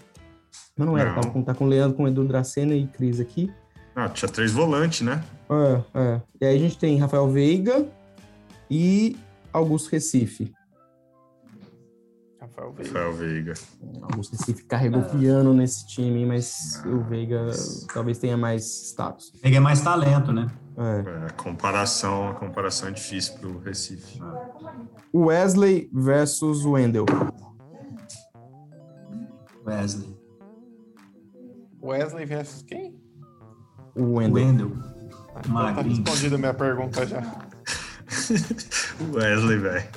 [0.76, 1.20] Mas não era, não.
[1.20, 3.50] Tava com, tá com o Leandro, com o Edu Dracena e Cris aqui.
[3.94, 5.22] Ah, tinha três volantes, né?
[5.50, 6.22] É, é.
[6.40, 7.86] E aí a gente tem Rafael Veiga
[8.70, 9.16] e
[9.52, 10.52] Augusto Recife.
[12.40, 12.88] Rafael Veiga.
[12.88, 13.54] Rafael Veiga.
[14.02, 15.04] Augusto Recife carregou ah.
[15.04, 16.88] piano nesse time, mas ah.
[16.88, 17.50] o Veiga
[17.92, 19.30] talvez tenha mais status.
[19.42, 20.48] Veiga é mais talento, né?
[20.76, 21.26] É.
[21.26, 24.18] é comparação, a comparação é difícil pro Recife.
[25.14, 27.04] Wesley versus Wendel.
[29.66, 30.16] Wesley.
[31.82, 33.01] Wesley versus quem?
[33.94, 34.34] O Wendel.
[34.34, 34.72] Wendel.
[35.34, 37.20] Ah, então tá respondida a minha pergunta já.
[39.12, 39.88] Wesley, velho.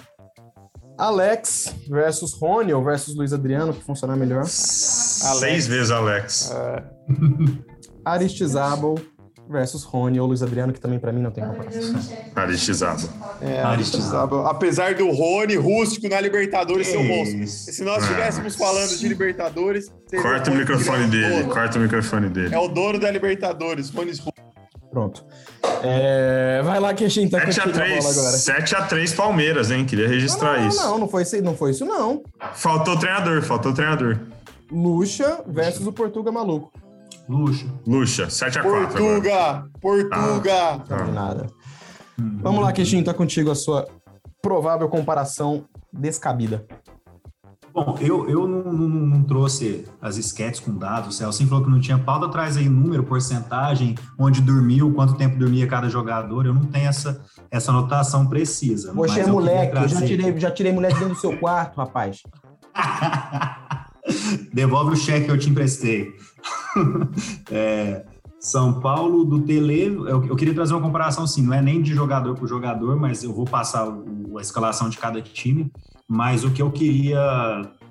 [0.98, 4.46] Alex versus Rony ou versus Luiz Adriano, que funcionar melhor.
[4.46, 6.52] Seis vezes Alex.
[6.52, 6.84] É.
[8.06, 8.96] Aristizábal
[9.50, 12.00] versus Rony ou Luiz Adriano, que também para mim não tem comparação.
[12.36, 13.10] Aristizábal.
[13.42, 14.48] É, Aristizábal.
[14.48, 17.48] Apesar do Rony rústico na Libertadores ser um monstro.
[17.48, 19.92] Se nós estivéssemos falando de Libertadores...
[20.22, 22.54] Corta o microfone dele, corta o microfone dele.
[22.54, 24.14] É o dono da Libertadores, Rony
[24.92, 25.26] Pronto.
[25.84, 26.62] É...
[26.64, 28.38] Vai lá que a gente tá 7 a 3, agora.
[28.38, 29.86] 7 a 3 Palmeiras, hein?
[29.86, 30.82] Queria registrar não, não, isso.
[30.82, 32.24] Não, não foi, isso, não foi isso, não.
[32.54, 34.18] Faltou o treinador, faltou o treinador.
[34.72, 36.72] Lucha versus o Portuga Maluco.
[37.28, 37.66] Lucha.
[37.86, 39.36] Lucha, 7 a 4 Portuga!
[39.36, 39.70] Agora.
[39.82, 40.70] Portuga!
[40.74, 41.06] Ah, tá.
[41.06, 41.48] nada.
[42.18, 43.88] Vamos lá, Queixinho, tá contigo a sua
[44.42, 46.66] provável comparação descabida.
[47.74, 51.10] Bom, eu, eu não, não, não, trouxe as esquetes com dados.
[51.10, 55.38] O Celso falou que não tinha pauta, traz aí número, porcentagem, onde dormiu, quanto tempo
[55.38, 56.46] dormia cada jogador.
[56.46, 57.22] Eu não tenho essa,
[57.52, 58.94] essa anotação precisa.
[58.94, 62.22] Poxa, é moleque, eu já tirei, já tirei mulher dentro do seu quarto, rapaz.
[64.54, 66.14] Devolve o cheque que eu te emprestei.
[67.52, 68.06] é,
[68.40, 71.94] São Paulo do Tele, eu, eu, queria trazer uma comparação assim, não é nem de
[71.94, 75.72] jogador por jogador, mas eu vou passar o, a escalação de cada time.
[76.08, 77.20] Mas o que eu queria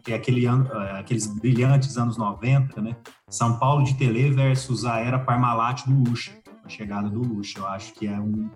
[0.07, 0.51] é aquele é,
[0.99, 2.97] aqueles brilhantes anos 90, né?
[3.29, 6.33] São Paulo de Tele versus a era Parmalat do Lucha,
[6.65, 7.59] a chegada do Lucha.
[7.59, 8.49] Eu acho que é um,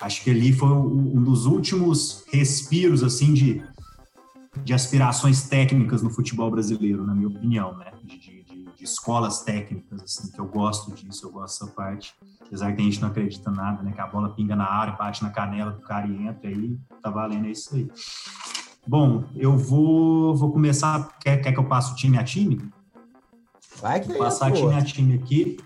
[0.00, 3.62] acho que ali foi um dos últimos respiros assim de,
[4.62, 7.92] de aspirações técnicas no futebol brasileiro, na minha opinião, né?
[8.04, 8.37] De,
[8.78, 12.14] de, escolas técnicas, assim, que eu gosto disso, eu gosto dessa parte.
[12.40, 13.92] Apesar que a gente não acredita nada, né?
[13.92, 17.10] Que a bola pinga na área, bate na canela do cara e entra aí, tá
[17.10, 17.90] valendo, é isso aí.
[18.86, 21.18] Bom, eu vou, vou começar.
[21.20, 22.70] Quer, quer que eu passe o time a time?
[23.80, 25.58] Vai que vou passar time a time aqui.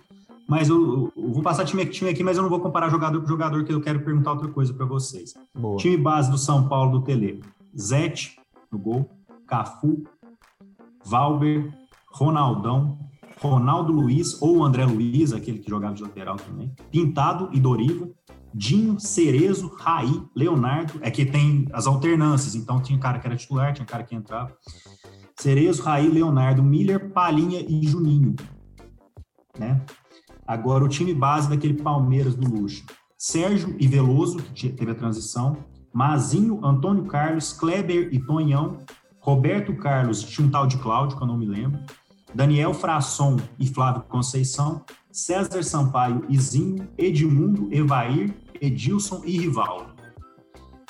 [0.49, 3.21] Mas eu, eu, vou passar time a time aqui, mas eu não vou comparar jogador
[3.21, 5.35] por jogador, que eu quero perguntar outra coisa para vocês.
[5.55, 5.79] Boa.
[5.79, 7.43] Time base do São Paulo do Tele.
[7.79, 8.39] Zete
[8.71, 9.09] no gol,
[9.47, 10.05] Cafu,
[11.05, 11.73] Valber,
[12.13, 12.99] Ronaldão,
[13.41, 18.09] Ronaldo Luiz ou André Luiz, aquele que jogava de lateral também, Pintado e Doriva,
[18.55, 20.99] Dinho, Cerezo, Raí, Leonardo.
[21.01, 24.55] É que tem as alternâncias, então tinha cara que era titular, tinha cara que entrava.
[25.37, 28.37] Cerezo, Raí, Leonardo, Miller, Palinha e Juninho.
[29.59, 29.81] Né?
[30.47, 32.85] Agora o time base daquele Palmeiras do Luxo.
[33.17, 35.57] Sérgio e Veloso, que teve a transição.
[35.93, 38.79] Mazinho, Antônio Carlos, Kleber e Tonhão.
[39.21, 41.81] Roberto Carlos, tinha um tal de Cláudio, que eu não me lembro.
[42.35, 44.85] Daniel Frasson e Flávio Conceição.
[45.11, 49.93] César Sampaio, Izinho, Edmundo, Evair, Edilson e Rivaldo.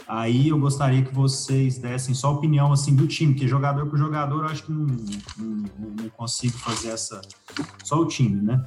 [0.06, 4.44] Aí eu gostaria que vocês dessem só opinião assim do time, que jogador por jogador
[4.44, 4.86] eu acho que não,
[5.38, 7.20] não, não consigo fazer essa.
[7.82, 8.62] Só o time, né?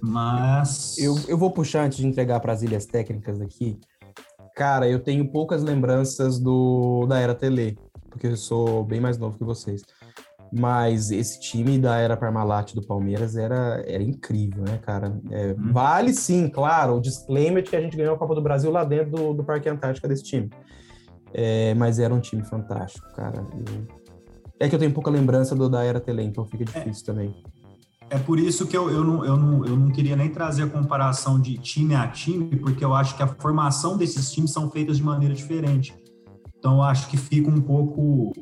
[0.00, 0.98] Mas.
[0.98, 3.78] Eu, eu vou puxar antes de entregar para as ilhas técnicas aqui.
[4.56, 7.78] Cara, eu tenho poucas lembranças do da era Tele,
[8.10, 9.84] porque eu sou bem mais novo que vocês.
[10.52, 15.20] Mas esse time da era Parmalat do Palmeiras era, era incrível, né, cara?
[15.30, 15.72] É, hum.
[15.72, 18.84] Vale sim, claro, o disclaimer de que a gente ganhou a Copa do Brasil lá
[18.84, 20.50] dentro do, do Parque Antártica desse time.
[21.32, 23.44] É, mas era um time fantástico, cara.
[24.58, 27.06] É que eu tenho pouca lembrança do, da era Tele, então fica difícil é.
[27.06, 27.34] também.
[28.10, 30.66] É por isso que eu, eu, não, eu, não, eu não queria nem trazer a
[30.66, 34.96] comparação de time a time, porque eu acho que a formação desses times são feitas
[34.96, 35.94] de maneira diferente.
[36.58, 38.32] Então, eu acho que fica um pouco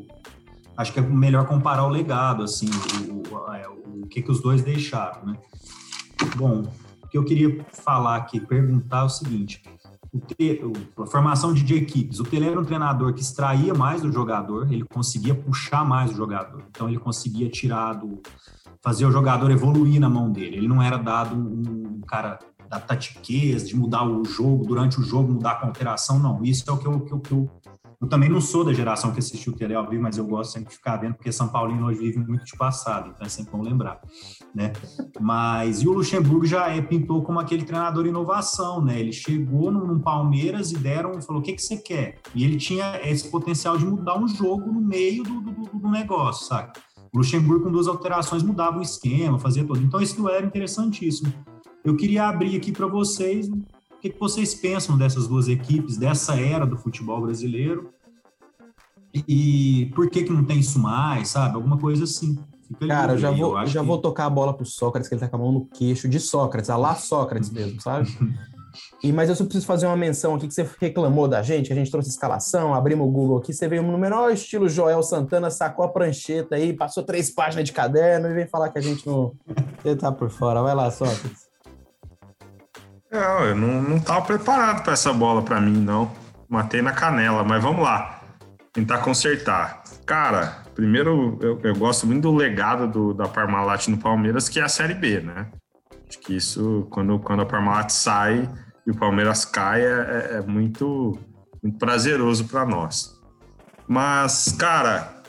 [0.76, 2.68] acho que é melhor comparar o legado, assim,
[3.08, 5.36] o, o, é, o que, que os dois deixaram, né?
[6.36, 6.64] Bom,
[7.02, 9.62] o que eu queria falar aqui, perguntar é o seguinte,
[10.12, 10.60] o te,
[10.98, 14.84] a formação de, equipes, o Tele era um treinador que extraía mais do jogador, ele
[14.84, 18.20] conseguia puxar mais o jogador, então ele conseguia tirar do,
[18.82, 22.80] fazer o jogador evoluir na mão dele, ele não era dado um, um cara da
[22.80, 26.78] tatiquez, de mudar o jogo, durante o jogo mudar a alteração, não, isso é o
[26.78, 27.50] que eu, que eu, que eu
[28.00, 30.52] eu também não sou da geração que assistiu o Tele ao vivo, mas eu gosto
[30.52, 33.52] sempre de ficar vendo, porque São Paulino hoje vive muito de passado, então é sempre
[33.52, 34.00] bom lembrar,
[34.54, 34.72] né?
[35.20, 39.00] Mas, e o Luxemburgo já é, pintou como aquele treinador inovação, né?
[39.00, 42.18] Ele chegou no, no Palmeiras e deram, falou, o que, que você quer?
[42.34, 46.46] E ele tinha esse potencial de mudar um jogo no meio do, do, do negócio,
[46.46, 46.72] sabe?
[47.12, 49.80] O Luxemburgo, com duas alterações, mudava o esquema, fazia tudo.
[49.80, 51.32] Então, isso era interessantíssimo.
[51.82, 53.48] Eu queria abrir aqui para vocês
[54.06, 57.90] que, que vocês pensam dessas duas equipes, dessa era do futebol brasileiro?
[59.26, 61.54] E por que, que não tem isso mais, sabe?
[61.54, 62.38] Alguma coisa assim.
[62.68, 63.86] Fica Cara, eu já, vou, eu já que...
[63.86, 66.20] vou tocar a bola pro Sócrates, que ele tá com a mão no queixo de
[66.20, 68.08] Sócrates, a lá Sócrates mesmo, sabe?
[69.02, 71.72] E, mas eu só preciso fazer uma menção aqui que você reclamou da gente, que
[71.72, 75.48] a gente trouxe escalação, abrimos o Google aqui, você veio no menor estilo Joel Santana,
[75.50, 79.06] sacou a prancheta aí, passou três páginas de caderno e vem falar que a gente
[79.06, 79.32] não.
[79.82, 80.60] Você tá por fora.
[80.60, 81.45] Vai lá, Sócrates.
[83.16, 86.12] Não, eu não, não tava preparado para essa bola para mim, não.
[86.50, 88.20] Matei na canela, mas vamos lá.
[88.74, 89.82] Tentar consertar.
[90.04, 94.62] Cara, primeiro eu, eu gosto muito do legado do, da Parmalat no Palmeiras, que é
[94.62, 95.50] a Série B, né?
[96.06, 98.46] Acho que isso, quando, quando a Parmalat sai
[98.86, 101.18] e o Palmeiras cai, é, é, é muito,
[101.62, 103.18] muito prazeroso para nós.
[103.88, 105.22] Mas, cara,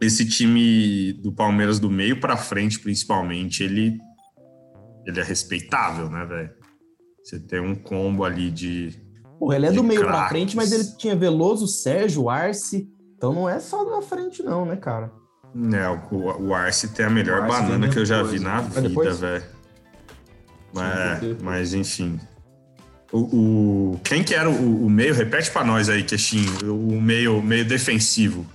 [0.00, 3.98] esse time do Palmeiras do meio para frente, principalmente, ele,
[5.04, 6.57] ele é respeitável, né, velho?
[7.28, 8.98] Você tem um combo ali de.
[9.38, 10.18] Pô, ele é do meio craques.
[10.18, 12.88] pra frente, mas ele tinha Veloso, Sérgio, Arce.
[13.18, 15.12] Então não é só da frente, não, né, cara?
[15.74, 19.44] É, o, o Arce tem a melhor banana que eu já vi na vida, velho.
[20.72, 22.18] Mas, mas, enfim.
[23.12, 23.18] O,
[23.92, 25.12] o, quem que era o, o meio?
[25.12, 26.74] Repete para nós aí, Queixinho.
[26.74, 28.46] O meio, meio defensivo.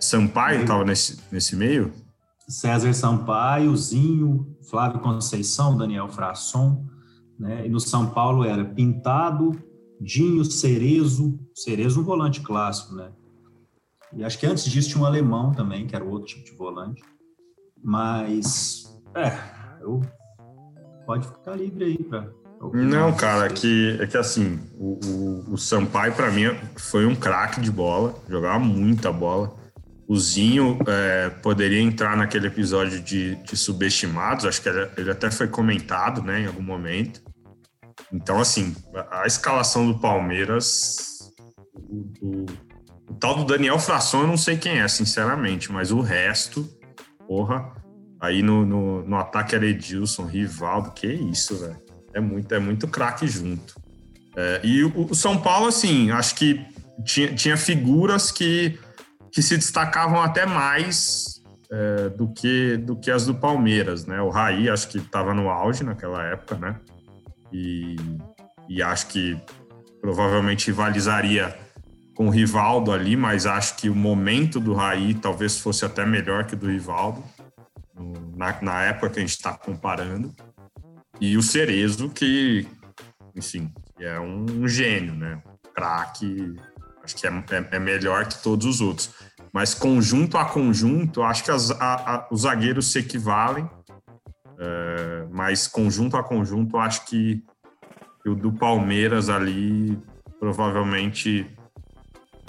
[0.00, 1.92] Sampaio estava nesse, nesse meio?
[2.48, 6.86] César Sampaio, Zinho, Flávio Conceição, Daniel Frasson,
[7.38, 7.66] né?
[7.66, 9.52] E no São Paulo era Pintado,
[10.00, 13.10] Dinho, Cerezo, Cerezo um volante clássico, né?
[14.14, 17.02] E acho que antes disso tinha um alemão também, que era outro tipo de volante.
[17.82, 19.38] Mas, é,
[19.82, 20.00] eu
[21.06, 22.30] pode ficar livre aí para
[22.72, 27.14] não, cara, é que, é que assim, o, o, o Sampaio, para mim, foi um
[27.14, 29.54] craque de bola, jogava muita bola.
[30.08, 35.30] O Zinho é, poderia entrar naquele episódio de, de subestimados, acho que ele, ele, até
[35.30, 37.22] foi comentado né, em algum momento.
[38.12, 38.74] Então, assim,
[39.10, 41.30] a, escalação do Palmeiras,
[41.74, 42.46] o, o,
[43.10, 46.68] o, tal do Daniel Fração, eu não sei quem é, sinceramente, mas o resto,
[47.26, 47.72] porra,
[48.20, 51.76] aí no, no, no ataque era Edilson, Rivaldo, que isso, velho.
[52.14, 53.74] É muito, é muito craque junto.
[54.34, 56.64] É, e o, o, São Paulo, assim, acho que
[57.04, 58.78] tinha, tinha figuras que,
[59.30, 64.20] que se destacavam até mais é, do, que, do que as do Palmeiras, né?
[64.22, 66.80] O Raí, acho que estava no auge naquela época, né?
[67.52, 67.96] E,
[68.68, 69.40] e acho que
[70.00, 71.56] provavelmente rivalizaria
[72.14, 76.44] com o Rivaldo ali, mas acho que o momento do Raí talvez fosse até melhor
[76.46, 77.22] que o do Rivaldo,
[78.36, 80.34] na, na época que a gente está comparando.
[81.20, 82.66] E o Cerezo, que,
[83.34, 85.42] enfim, é um gênio, né?
[85.74, 86.56] Craque,
[87.02, 89.10] acho que é, é, é, melhor que todos os outros.
[89.52, 91.76] Mas conjunto a conjunto, acho que as, a,
[92.16, 93.68] a, os zagueiros se equivalem.
[94.58, 97.42] É, mas conjunto a conjunto, acho que,
[98.26, 99.98] o do Palmeiras ali
[100.38, 101.46] provavelmente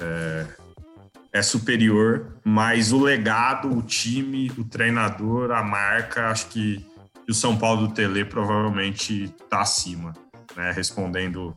[0.01, 0.45] é,
[1.31, 6.85] é, superior, mas o legado, o time, o treinador, a marca, acho que
[7.29, 10.13] o São Paulo do Tele provavelmente está acima.
[10.55, 10.71] Né?
[10.71, 11.55] Respondendo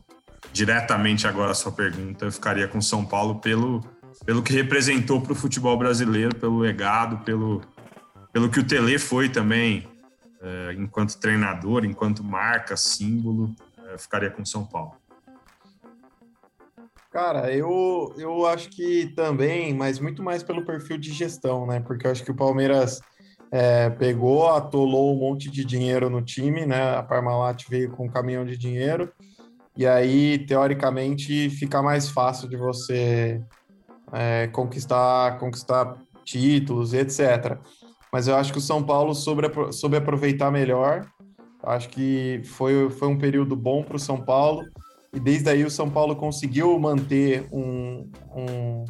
[0.53, 3.81] diretamente agora a sua pergunta, eu ficaria com São Paulo pelo,
[4.25, 7.61] pelo que representou para o futebol brasileiro, pelo legado, pelo,
[8.31, 9.87] pelo que o Tele foi também,
[10.43, 13.55] é, enquanto treinador, enquanto marca, símbolo,
[13.87, 14.93] é, ficaria com São Paulo.
[17.11, 21.79] Cara, eu, eu acho que também, mas muito mais pelo perfil de gestão, né?
[21.79, 23.01] Porque eu acho que o Palmeiras
[23.51, 26.97] é, pegou, atolou um monte de dinheiro no time, né?
[26.97, 29.13] A Parmalat veio com um caminhão de dinheiro,
[29.75, 33.41] e aí, teoricamente, fica mais fácil de você
[34.11, 37.57] é, conquistar, conquistar títulos, etc.
[38.13, 39.41] Mas eu acho que o São Paulo soube,
[39.71, 41.09] soube aproveitar melhor.
[41.63, 44.63] Acho que foi, foi um período bom para o São Paulo,
[45.11, 48.85] e desde aí o São Paulo conseguiu manter um, um,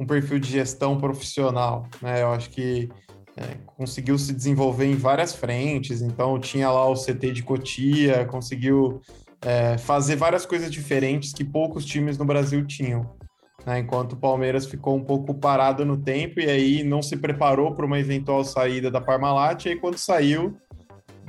[0.00, 1.86] um perfil de gestão profissional.
[2.02, 2.22] Né?
[2.22, 2.88] Eu acho que
[3.36, 9.00] é, conseguiu se desenvolver em várias frentes, então tinha lá o CT de Cotia, conseguiu
[9.40, 13.17] é, fazer várias coisas diferentes que poucos times no Brasil tinham.
[13.68, 13.80] Né?
[13.80, 17.84] Enquanto o Palmeiras ficou um pouco parado no tempo e aí não se preparou para
[17.84, 20.56] uma eventual saída da Parmalat, e aí quando saiu,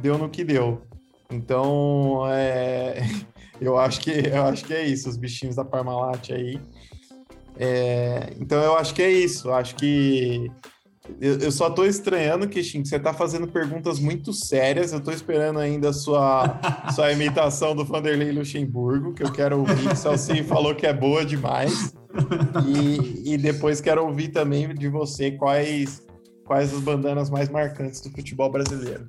[0.01, 0.81] deu no que deu.
[1.29, 3.01] Então, é,
[3.59, 6.61] eu, acho que, eu acho que é isso, os bichinhos da Parmalat aí.
[7.57, 9.51] É, então, eu acho que é isso.
[9.51, 10.49] Acho que
[11.19, 14.93] eu, eu só tô estranhando, Kishin, que você tá fazendo perguntas muito sérias.
[14.93, 16.57] Eu tô esperando ainda a sua,
[16.95, 19.91] sua imitação do Vanderlei Luxemburgo, que eu quero ouvir.
[19.91, 21.98] O Celcinho falou que é boa demais.
[22.67, 26.05] E, e depois quero ouvir também de você quais,
[26.45, 29.05] quais as bandanas mais marcantes do futebol brasileiro.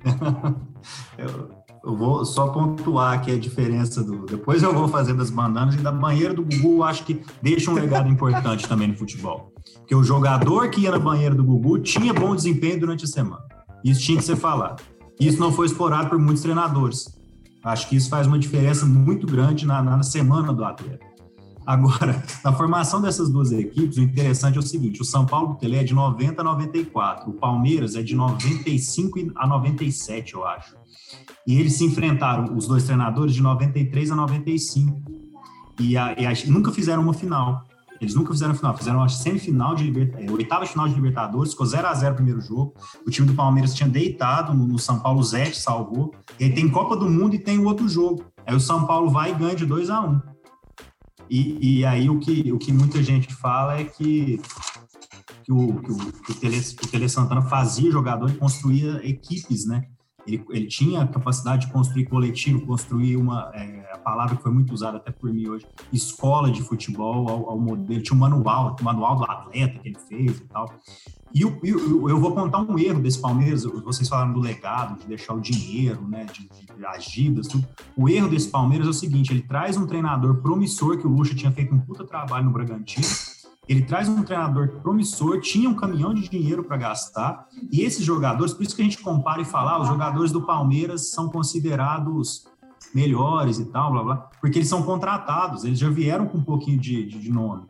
[1.17, 1.49] eu,
[1.83, 4.25] eu vou só pontuar aqui a diferença do.
[4.25, 7.73] Depois eu vou fazer das bandanas e da banheira do Gugu, acho que deixa um
[7.73, 9.51] legado importante também no futebol.
[9.79, 13.43] Porque o jogador que ia na banheira do Gugu tinha bom desempenho durante a semana.
[13.83, 14.83] Isso tinha que ser falado.
[15.19, 17.19] Isso não foi explorado por muitos treinadores.
[17.63, 21.10] Acho que isso faz uma diferença muito grande na, na semana do atleta.
[21.71, 25.77] Agora, na formação dessas duas equipes, o interessante é o seguinte: o São Paulo Tele
[25.77, 30.75] é de 90 a 94, o Palmeiras é de 95 a 97, eu acho.
[31.47, 35.01] E eles se enfrentaram, os dois treinadores, de 93 a 95.
[35.79, 37.65] E, a, e a, nunca fizeram uma final.
[38.01, 41.67] Eles nunca fizeram final, fizeram uma semifinal de Libertadores, é, oitava final de Libertadores, ficou
[41.67, 42.73] 0 a 0 o primeiro jogo.
[43.05, 46.13] O time do Palmeiras tinha deitado no, no São Paulo, Zete salvou.
[46.39, 48.25] E aí tem Copa do Mundo e tem o outro jogo.
[48.45, 50.21] Aí o São Paulo vai e ganha de 2 a 1 um.
[51.31, 54.41] E, e, aí o que, o que muita gente fala é que,
[55.45, 59.65] que, o, que, o, que o, Tele, o Tele Santana fazia jogador e construía equipes,
[59.65, 59.87] né?
[60.25, 64.51] Ele, ele, tinha a capacidade de construir coletivo, construir uma é, a palavra que foi
[64.51, 68.01] muito usada até por mim hoje, escola de futebol ao, ao modelo.
[68.01, 70.73] Tinha um manual, o manual do atleta que ele fez e tal.
[71.33, 73.63] E eu, eu, eu, vou contar um erro desse Palmeiras.
[73.63, 77.65] Vocês falaram do legado, de deixar o dinheiro, né, de, de tudo.
[77.95, 81.33] O erro desse Palmeiras é o seguinte: ele traz um treinador promissor que o Lucha
[81.33, 83.07] tinha feito um puta trabalho no Bragantino
[83.71, 88.53] ele traz um treinador promissor, tinha um caminhão de dinheiro para gastar, e esses jogadores,
[88.53, 92.45] por isso que a gente compara e fala, ah, os jogadores do Palmeiras são considerados
[92.93, 96.77] melhores e tal, blá blá, porque eles são contratados, eles já vieram com um pouquinho
[96.77, 97.65] de, de, de nome.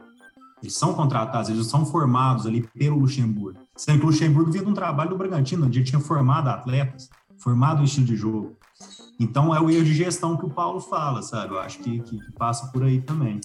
[0.64, 3.60] Eles são contratados, eles são formados ali pelo Luxemburgo.
[3.76, 7.12] Sendo que o Luxemburgo vinha de um trabalho do Bragantino, onde ele tinha formado atletas,
[7.38, 8.58] formado o estilo de jogo.
[9.20, 11.54] Então é o erro de gestão que o Paulo fala, sabe?
[11.54, 13.40] Eu acho que, que, que passa por aí também.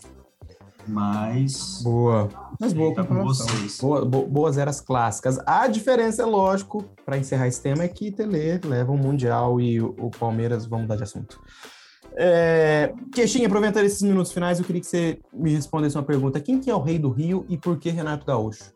[0.89, 1.80] Mas.
[1.82, 2.28] Boa.
[2.61, 3.78] Mas boa tá com vocês.
[3.80, 5.39] Boa, boas eras clássicas.
[5.47, 9.80] A diferença, é lógico, para encerrar esse tema, é que Tele leva o Mundial e
[9.80, 11.41] o, Palmeiras, vamos mudar de assunto.
[12.18, 16.41] É, Queixinha, aproveitando esses minutos finais, eu queria que você me respondesse uma pergunta.
[16.41, 18.72] Quem que é o rei do Rio e por que Renato Gaúcho?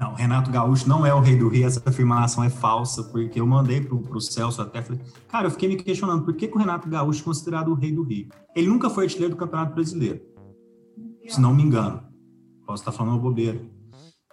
[0.00, 3.46] Não, Renato Gaúcho não é o rei do Rio, essa afirmação é falsa, porque eu
[3.46, 6.58] mandei para o Celso até, falei, cara, eu fiquei me questionando, por que, que o
[6.58, 8.28] Renato Gaúcho é considerado o rei do Rio?
[8.54, 10.20] Ele nunca foi artilheiro do Campeonato Brasileiro
[11.28, 12.02] se não me engano.
[12.66, 13.60] Posso estar falando uma bobeira.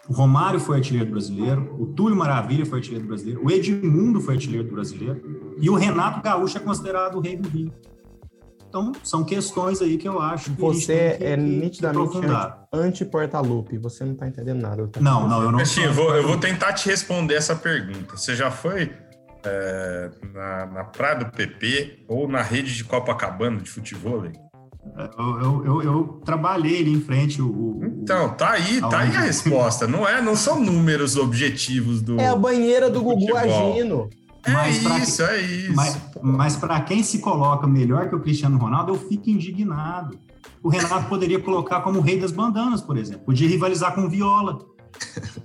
[0.08, 4.72] O Romário foi artilheiro brasileiro, o Túlio Maravilha foi artilheiro brasileiro, o Edmundo foi artilheiro
[4.72, 7.74] brasileiro e o Renato Gaúcho é considerado o rei do Rio.
[8.70, 12.18] Então, são questões aí que eu acho que Você que, é nitidamente
[12.74, 14.88] anti-Portalupe, você não está entendendo nada.
[14.90, 15.60] Tá não, não, eu não.
[15.60, 18.18] Assim, eu, vou, eu vou tentar te responder essa pergunta.
[18.18, 18.92] Você já foi
[19.46, 24.26] é, na, na Praia do PP ou na rede de Copacabana de futebol?
[25.18, 27.82] Eu, eu, eu, eu, trabalhei ali em frente o.
[28.02, 29.88] Então, tá aí, tá aí a resposta.
[29.88, 32.20] Não é, não são números objetivos do.
[32.20, 34.10] É a banheira do, do Gugu agindo.
[34.46, 35.76] É mas isso, é isso.
[35.76, 40.18] Mas, mas para quem se coloca melhor que o Cristiano Ronaldo, eu fico indignado.
[40.62, 43.26] O Renato poderia colocar como o rei das bandanas, por exemplo.
[43.26, 44.60] Podia rivalizar com o Viola.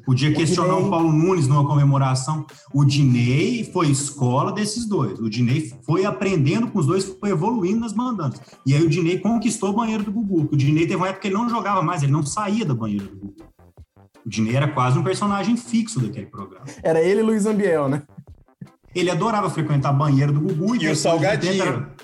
[0.04, 2.46] Podia questionar o, o Paulo Nunes numa comemoração.
[2.72, 5.18] O Dinei foi escola desses dois.
[5.18, 8.40] O Dinei foi aprendendo com os dois, foi evoluindo nas bandanas.
[8.66, 10.48] E aí o Dinei conquistou o banheiro do Gugu.
[10.52, 13.06] O Dinei teve uma época que ele não jogava mais, ele não saía da banheira
[13.06, 13.36] do Gugu.
[14.24, 16.64] O Dinei era quase um personagem fixo daquele programa.
[16.82, 18.02] Era ele e Luiz Ambiel, né?
[18.94, 20.76] Ele adorava frequentar a banheira do Gugu.
[20.76, 21.62] E, e o Salgadinho.
[21.62, 21.94] Era...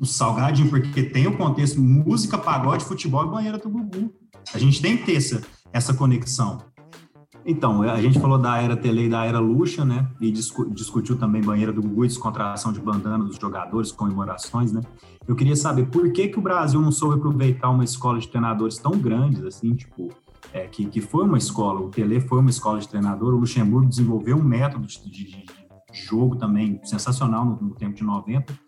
[0.00, 4.12] O Salgadinho, porque tem o contexto música, pagode, futebol e banheira do Gugu.
[4.52, 5.42] A gente tem que ter essa,
[5.72, 6.58] essa conexão.
[7.46, 10.08] Então, a gente falou da era Tele e da era Luxa, né?
[10.18, 14.80] E discu discutiu também banheira do Gugu e descontração de bandana dos jogadores, comemorações, né?
[15.28, 18.78] Eu queria saber por que, que o Brasil não soube aproveitar uma escola de treinadores
[18.78, 20.08] tão grandes, assim, tipo,
[20.52, 23.88] é, que, que foi uma escola, o Tele foi uma escola de treinador, o Luxemburgo
[23.88, 25.44] desenvolveu um método de, de, de
[25.92, 28.58] jogo também sensacional no, no tempo de 90,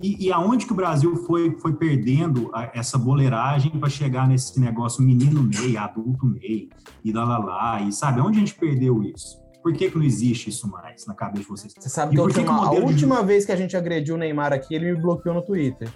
[0.00, 4.58] e, e, aonde que o Brasil foi, foi perdendo a, essa boleiragem para chegar nesse
[4.58, 6.68] negócio menino meio, adulto meio,
[7.04, 9.40] e lá, lá, lá, e sabe, onde a gente perdeu isso?
[9.62, 11.74] Por que, que não existe isso mais na cabeça de vocês?
[11.78, 13.26] Você sabe que, a última, que a última de...
[13.26, 15.88] vez que a gente agrediu o Neymar aqui, ele me bloqueou no Twitter.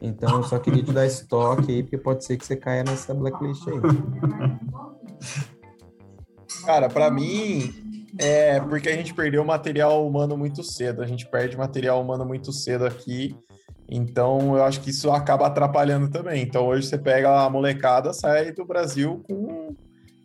[0.00, 2.84] Então, eu só queria te dar esse toque aí, porque pode ser que você caia
[2.84, 3.80] nessa blacklist aí.
[6.66, 7.72] Cara, para mim,
[8.18, 11.02] é porque a gente perdeu material humano muito cedo.
[11.02, 13.36] A gente perde material humano muito cedo aqui.
[13.88, 16.42] Então, eu acho que isso acaba atrapalhando também.
[16.42, 19.74] Então, hoje você pega a molecada, sai do Brasil com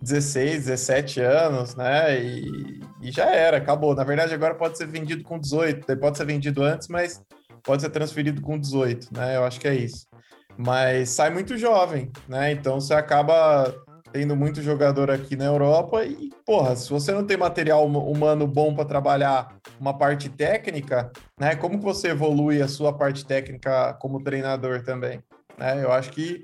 [0.02, 2.20] 16, 17 anos, né?
[2.20, 3.96] E, e já era, acabou.
[3.96, 7.22] Na verdade, agora pode ser vendido com 18, pode ser vendido antes, mas
[7.64, 9.38] pode ser transferido com 18, né?
[9.38, 10.08] Eu acho que é isso.
[10.58, 12.52] Mas sai muito jovem, né?
[12.52, 13.74] Então você acaba
[14.12, 18.76] tendo muito jogador aqui na Europa e, porra, se você não tem material humano bom
[18.76, 24.24] para trabalhar uma parte técnica, né, como que você evolui a sua parte técnica como
[24.24, 25.24] treinador também?
[25.58, 25.84] Né?
[25.84, 26.44] Eu acho que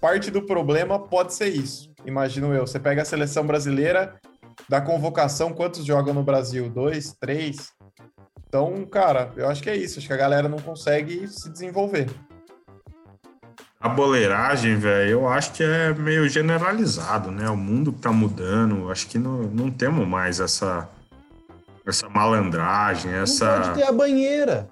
[0.00, 2.66] parte do problema pode ser isso, imagino eu.
[2.66, 4.18] Você pega a seleção brasileira,
[4.68, 6.68] da convocação, quantos jogam no Brasil?
[6.70, 7.72] Dois, três?
[8.46, 9.98] Então, cara, eu acho que é isso.
[9.98, 12.06] Acho que a galera não consegue se desenvolver.
[13.84, 17.50] A boleiragem, velho, eu acho que é meio generalizado, né?
[17.50, 20.88] O mundo tá mudando, acho que não, não temos mais essa,
[21.86, 23.58] essa malandragem, essa...
[23.58, 24.70] Não pode ter a banheira.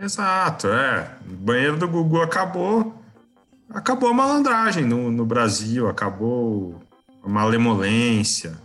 [0.00, 1.10] Exato, é.
[1.28, 2.94] O banheiro do Gugu acabou,
[3.68, 6.80] acabou a malandragem no, no Brasil, acabou
[7.22, 8.56] a malemolência,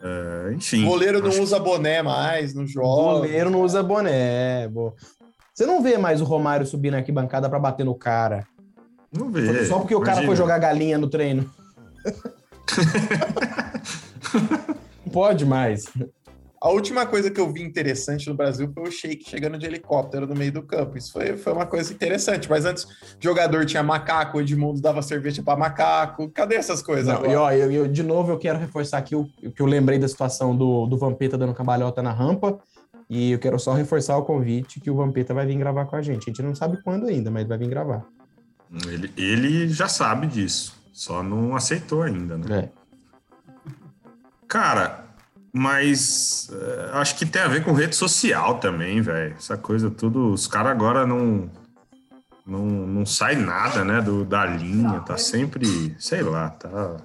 [0.00, 0.84] é, enfim.
[0.84, 2.86] O goleiro não usa boné mais, não joga.
[2.86, 4.94] O goleiro não usa boné, boa.
[5.52, 8.46] Você não vê mais o Romário subir na arquibancada para bater no cara.
[9.12, 9.64] Não vê.
[9.66, 11.48] Só porque o cara foi jogar galinha no treino.
[15.04, 15.84] Não pode mais.
[16.62, 20.28] A última coisa que eu vi interessante no Brasil foi o Sheik chegando de helicóptero
[20.28, 20.96] no meio do campo.
[20.96, 22.48] Isso foi, foi uma coisa interessante.
[22.48, 22.86] Mas antes,
[23.18, 26.30] jogador tinha macaco, o Edmundo dava cerveja para macaco.
[26.30, 27.08] Cadê essas coisas?
[27.08, 29.98] Não, e ó, eu, eu, de novo, eu quero reforçar aqui o que eu lembrei
[29.98, 32.56] da situação do, do Vampeta dando cambalhota na rampa.
[33.10, 36.00] E eu quero só reforçar o convite que o Vampeta vai vir gravar com a
[36.00, 36.22] gente.
[36.22, 38.06] A gente não sabe quando ainda, mas vai vir gravar.
[38.86, 42.58] Ele, ele já sabe disso, só não aceitou ainda, né?
[42.58, 42.68] É.
[44.48, 45.02] Cara,
[45.52, 49.34] mas uh, acho que tem a ver com rede social também, velho.
[49.36, 50.32] Essa coisa tudo.
[50.32, 51.50] Os caras agora não,
[52.46, 52.64] não.
[52.64, 54.00] Não sai nada, né?
[54.00, 55.94] Do, da linha, tá sempre.
[55.98, 56.96] Sei lá, tá.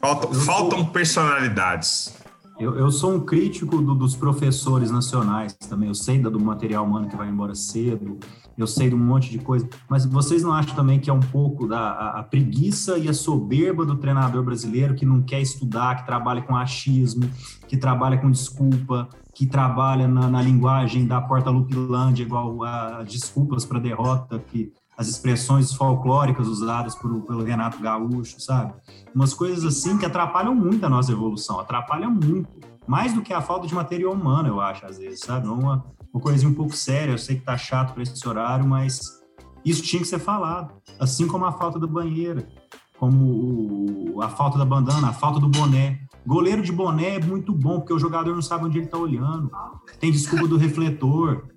[0.00, 2.14] Faltam, faltam personalidades.
[2.58, 5.88] Eu, eu sou um crítico do, dos professores nacionais também.
[5.88, 8.18] Eu sei do material humano que vai embora cedo,
[8.56, 11.20] eu sei de um monte de coisa, mas vocês não acham também que é um
[11.20, 15.96] pouco da a, a preguiça e a soberba do treinador brasileiro que não quer estudar,
[15.96, 17.30] que trabalha com achismo,
[17.66, 23.78] que trabalha com desculpa, que trabalha na, na linguagem da porta-lupilândia, igual a desculpas para
[23.78, 28.74] derrota, que as expressões folclóricas usadas por, pelo Renato Gaúcho, sabe?
[29.14, 32.50] Umas coisas assim que atrapalham muito a nossa evolução, atrapalham muito.
[32.86, 35.48] Mais do que a falta de material humano, eu acho, às vezes, sabe?
[35.48, 39.00] Uma, uma coisinha um pouco séria, eu sei que tá chato para esse horário, mas
[39.64, 40.74] isso tinha que ser falado.
[40.98, 42.46] Assim como a falta da banheira,
[42.98, 46.00] como a falta da bandana, a falta do boné.
[46.26, 49.50] Goleiro de boné é muito bom, porque o jogador não sabe onde ele tá olhando.
[49.98, 51.48] Tem desculpa do refletor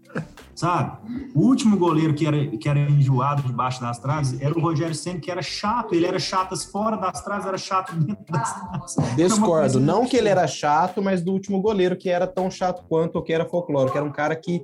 [0.56, 0.98] sabe?
[1.34, 5.20] O último goleiro que era, que era enjoado debaixo das traves era o Rogério Senna,
[5.20, 5.94] que era chato.
[5.94, 8.96] Ele era chato fora das traves, era chato dentro das traves.
[9.16, 9.80] Discordo.
[9.80, 13.22] Não que ele era chato, mas do último goleiro que era tão chato quanto o
[13.22, 14.64] que era folclore, que era um cara que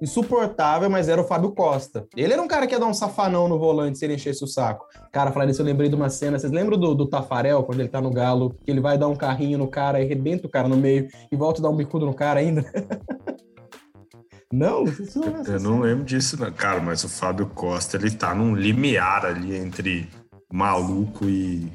[0.00, 2.06] insuportável, mas era o Fábio Costa.
[2.16, 4.46] Ele era um cara que ia dar um safanão no volante se ele enchesse o
[4.46, 4.86] saco.
[5.12, 6.38] Cara, falando isso, eu lembrei de uma cena.
[6.38, 9.16] Vocês lembram do, do Tafarel, quando ele tá no galo, que ele vai dar um
[9.16, 12.06] carrinho no cara e arrebenta o cara no meio e volta a dar um bicudo
[12.06, 12.64] no cara ainda?
[14.52, 16.50] Não, isso não é Eu não lembro disso, não.
[16.50, 20.08] Cara, mas o Fábio Costa, ele tá num limiar ali entre
[20.50, 21.70] maluco e.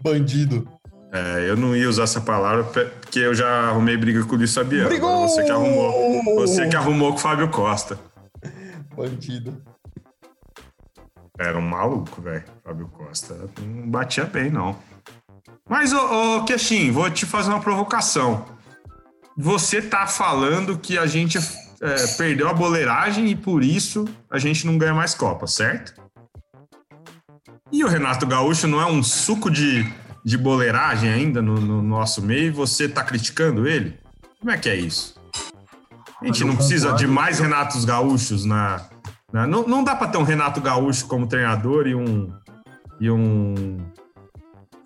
[0.00, 0.68] Bandido.
[1.12, 4.54] É, eu não ia usar essa palavra porque eu já arrumei briga com o Luiz
[4.54, 4.88] Fabiano.
[4.88, 5.28] Brigou!
[5.28, 6.24] Você que arrumou.
[6.36, 7.98] Você que arrumou com o Fábio Costa.
[8.96, 9.62] Bandido.
[11.38, 12.44] Era um maluco, velho.
[12.64, 13.36] Fábio Costa.
[13.60, 14.76] Não batia bem, não.
[15.68, 18.44] Mas, ô, ô Queixinho, vou te fazer uma provocação.
[19.36, 21.38] Você tá falando que a gente
[21.82, 26.00] é, perdeu a boleiragem e por isso a gente não ganha mais Copa, certo?
[27.72, 29.90] E o Renato Gaúcho não é um suco de,
[30.24, 33.98] de boleiragem ainda no, no nosso meio e você tá criticando ele?
[34.38, 35.20] Como é que é isso?
[36.20, 38.88] A gente não precisa de mais Renatos Gaúchos na.
[39.32, 42.32] na não, não dá para ter um Renato Gaúcho como treinador e um.
[43.00, 43.78] E um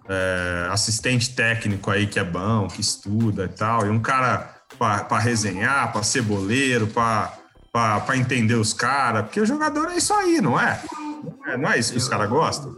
[0.08, 5.18] é, assistente técnico aí que é bom, que estuda e tal, e um cara para
[5.18, 10.58] resenhar, para ser boleiro, para entender os caras, porque o jogador é isso aí, não
[10.58, 10.80] é?
[11.46, 12.74] é não é isso que os caras gostam?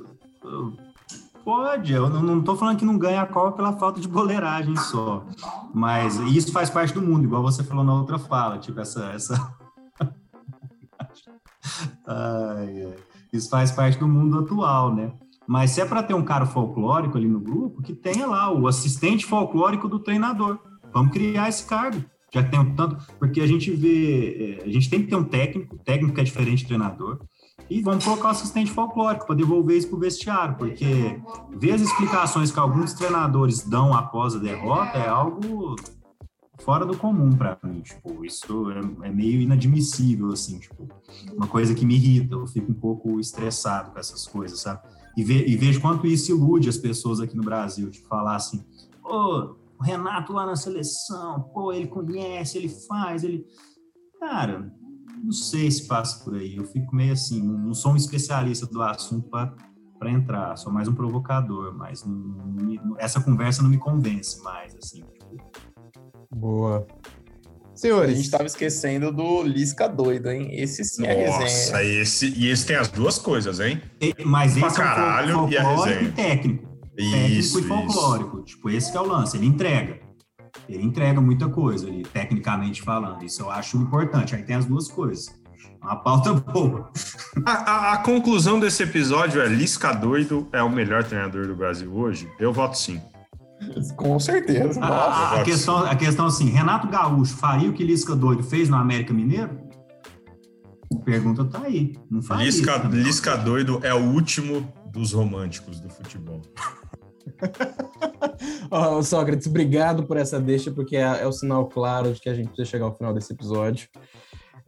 [1.44, 5.24] Pode, eu não, estou falando que não ganha a Copa pela falta de boleiragem só,
[5.72, 9.07] mas isso faz parte do mundo, igual você falou na outra fala, tipo essa...
[9.12, 9.55] essa...
[12.07, 13.09] ai, ai.
[13.32, 15.12] Isso faz parte do mundo atual, né?
[15.46, 18.66] Mas se é para ter um cara folclórico ali no grupo, que tenha lá o
[18.66, 20.59] assistente folclórico do treinador.
[20.93, 22.05] Vamos criar esse cargo.
[22.32, 25.24] Já tem um tanto, porque a gente vê, é, a gente tem que ter um
[25.24, 27.20] técnico, técnico é diferente do treinador,
[27.70, 31.20] e vamos colocar o assistente folclórico para devolver isso para o vestiário, porque
[31.57, 35.76] ver as explicações que alguns treinadores dão após a derrota é algo
[36.61, 40.89] fora do comum para mim, tipo, isso é, é, meio inadmissível, assim, tipo,
[41.34, 44.80] uma coisa que me irrita, eu fico um pouco estressado com essas coisas, sabe?
[45.16, 48.64] E, ve, e vejo quanto isso ilude as pessoas aqui no Brasil, de falar assim,
[49.03, 53.44] pô, o Renato lá na seleção, pô, ele conhece, ele faz, ele.
[54.18, 54.72] Cara,
[55.22, 56.56] não sei se passa por aí.
[56.56, 60.94] Eu fico meio assim, não sou um especialista do assunto para entrar, sou mais um
[60.94, 65.02] provocador, mas não, não, essa conversa não me convence mais, assim.
[65.02, 65.36] Tipo.
[66.34, 66.86] Boa.
[67.72, 70.48] Senhores, a gente estava esquecendo do Lisca doido, hein?
[70.50, 72.02] Esse sim é Nossa, resenha.
[72.02, 73.80] Esse, e esse tem as duas coisas, hein?
[74.26, 76.12] Mas esse pra caralho, é o e a resenha.
[76.12, 76.67] técnico
[77.03, 78.36] técnico isso, e folclórico.
[78.38, 78.44] Isso.
[78.46, 80.01] Tipo, esse é o lance, ele entrega.
[80.68, 83.24] Ele entrega muita coisa ali, tecnicamente falando.
[83.24, 84.34] Isso eu acho importante.
[84.34, 85.26] Aí tem as duas coisas.
[85.82, 86.90] Uma pauta boa.
[87.46, 91.92] A, a, a conclusão desse episódio é Lisca doido é o melhor treinador do Brasil
[91.94, 92.30] hoje?
[92.38, 93.01] Eu voto sim.
[93.96, 94.80] Com certeza.
[94.80, 98.76] A, a, questão, a questão assim, Renato Gaúcho faria o que Lisca doido fez no
[98.76, 99.59] América Mineiro?
[100.92, 101.96] A pergunta tá aí.
[102.11, 102.46] Não faria.
[102.46, 106.40] Lisca, Lisca doido é o último dos românticos do futebol.
[108.70, 112.34] oh, Sócrates, obrigado por essa deixa, porque é, é, o sinal claro de que a
[112.34, 113.88] gente precisa chegar ao final desse episódio.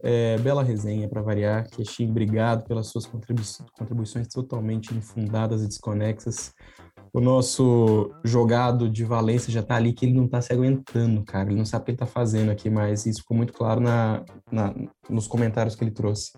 [0.03, 1.69] É, bela resenha para variar.
[1.69, 3.45] Queixinho, obrigado pelas suas contribui
[3.77, 6.53] contribuições totalmente infundadas e desconexas.
[7.13, 11.49] O nosso jogado de Valência já está ali que ele não está se aguentando, cara.
[11.49, 14.23] Ele não sabe o que ele está fazendo aqui, mas isso ficou muito claro na,
[14.49, 14.73] na,
[15.09, 16.31] nos comentários que ele trouxe.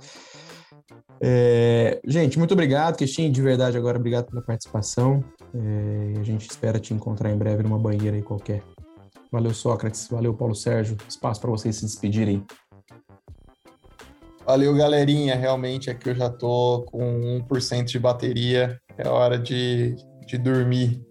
[1.21, 5.23] É, gente, muito obrigado, Queixinho, de verdade agora, obrigado pela participação.
[5.53, 8.61] É, a gente espera te encontrar em breve numa banheira aí qualquer.
[9.31, 10.97] Valeu, Sócrates, valeu, Paulo Sérgio.
[11.07, 12.45] Espaço para vocês se despedirem.
[14.45, 15.35] Valeu, galerinha.
[15.35, 18.79] Realmente aqui eu já tô com 1% de bateria.
[18.97, 19.95] É hora de,
[20.27, 21.01] de dormir.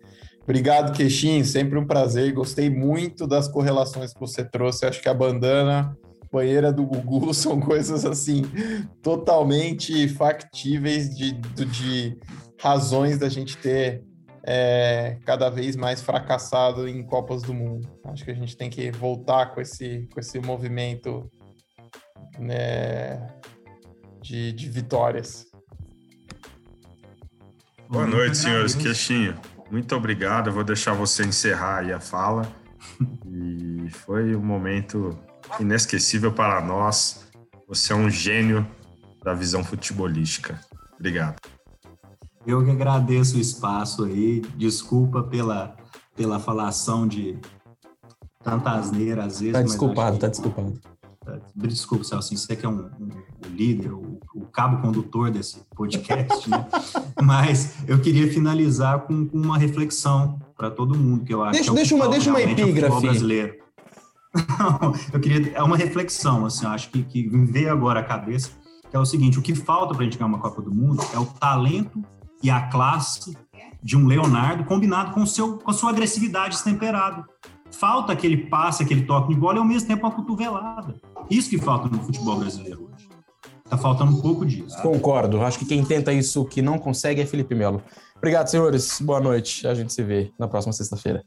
[0.42, 1.44] Obrigado, Queixinho.
[1.44, 2.32] Sempre um prazer.
[2.32, 4.84] Gostei muito das correlações que você trouxe.
[4.86, 5.96] Acho que a bandana
[6.32, 8.42] banheira do Gugu são coisas assim
[9.02, 12.18] totalmente factíveis de, de
[12.58, 14.02] razões da gente ter
[14.44, 17.88] é, cada vez mais fracassado em Copas do Mundo.
[18.06, 21.30] Acho que a gente tem que voltar com esse, com esse movimento
[22.38, 23.26] né,
[24.20, 25.46] de, de vitórias.
[27.88, 28.74] Boa noite, senhores.
[28.74, 29.38] Queixinho,
[29.70, 30.48] muito obrigado.
[30.48, 32.50] Eu vou deixar você encerrar aí a fala.
[33.26, 35.16] E foi um momento
[35.60, 37.26] inesquecível para nós.
[37.68, 38.66] Você é um gênio
[39.24, 40.60] da visão futebolística.
[40.98, 41.36] Obrigado.
[42.46, 44.40] Eu que agradeço o espaço aí.
[44.56, 45.76] Desculpa pela,
[46.16, 47.38] pela falação de
[48.42, 49.52] tanta asneira às vezes.
[49.52, 50.74] Tá desculpado, tá desculpado.
[51.54, 53.08] Desculpa, Celso, você que é um, um,
[53.46, 56.66] o líder, o, o, cabo condutor desse podcast, né?
[57.22, 61.70] Mas eu queria finalizar com, com uma reflexão para todo mundo, que eu acho deixa,
[61.70, 63.00] que é deixa uma, deixa uma epígrafe.
[63.00, 63.61] brasileiro.
[65.12, 65.52] Eu queria.
[65.54, 68.50] É uma reflexão, assim, acho que, que me veio agora à cabeça,
[68.90, 71.02] que é o seguinte: o que falta para a gente ganhar uma Copa do Mundo
[71.14, 72.02] é o talento
[72.42, 73.36] e a classe
[73.82, 77.24] de um Leonardo combinado com, seu, com a sua agressividade destemperada.
[77.70, 80.94] Falta aquele passe, aquele toque de bola e ao mesmo tempo uma cotovelada.
[81.30, 83.08] Isso que falta no futebol brasileiro hoje.
[83.68, 84.80] tá faltando um pouco disso.
[84.82, 85.42] Concordo.
[85.42, 87.82] Acho que quem tenta isso que não consegue é Felipe Melo.
[88.16, 89.00] Obrigado, senhores.
[89.00, 89.66] Boa noite.
[89.66, 91.24] A gente se vê na próxima sexta-feira.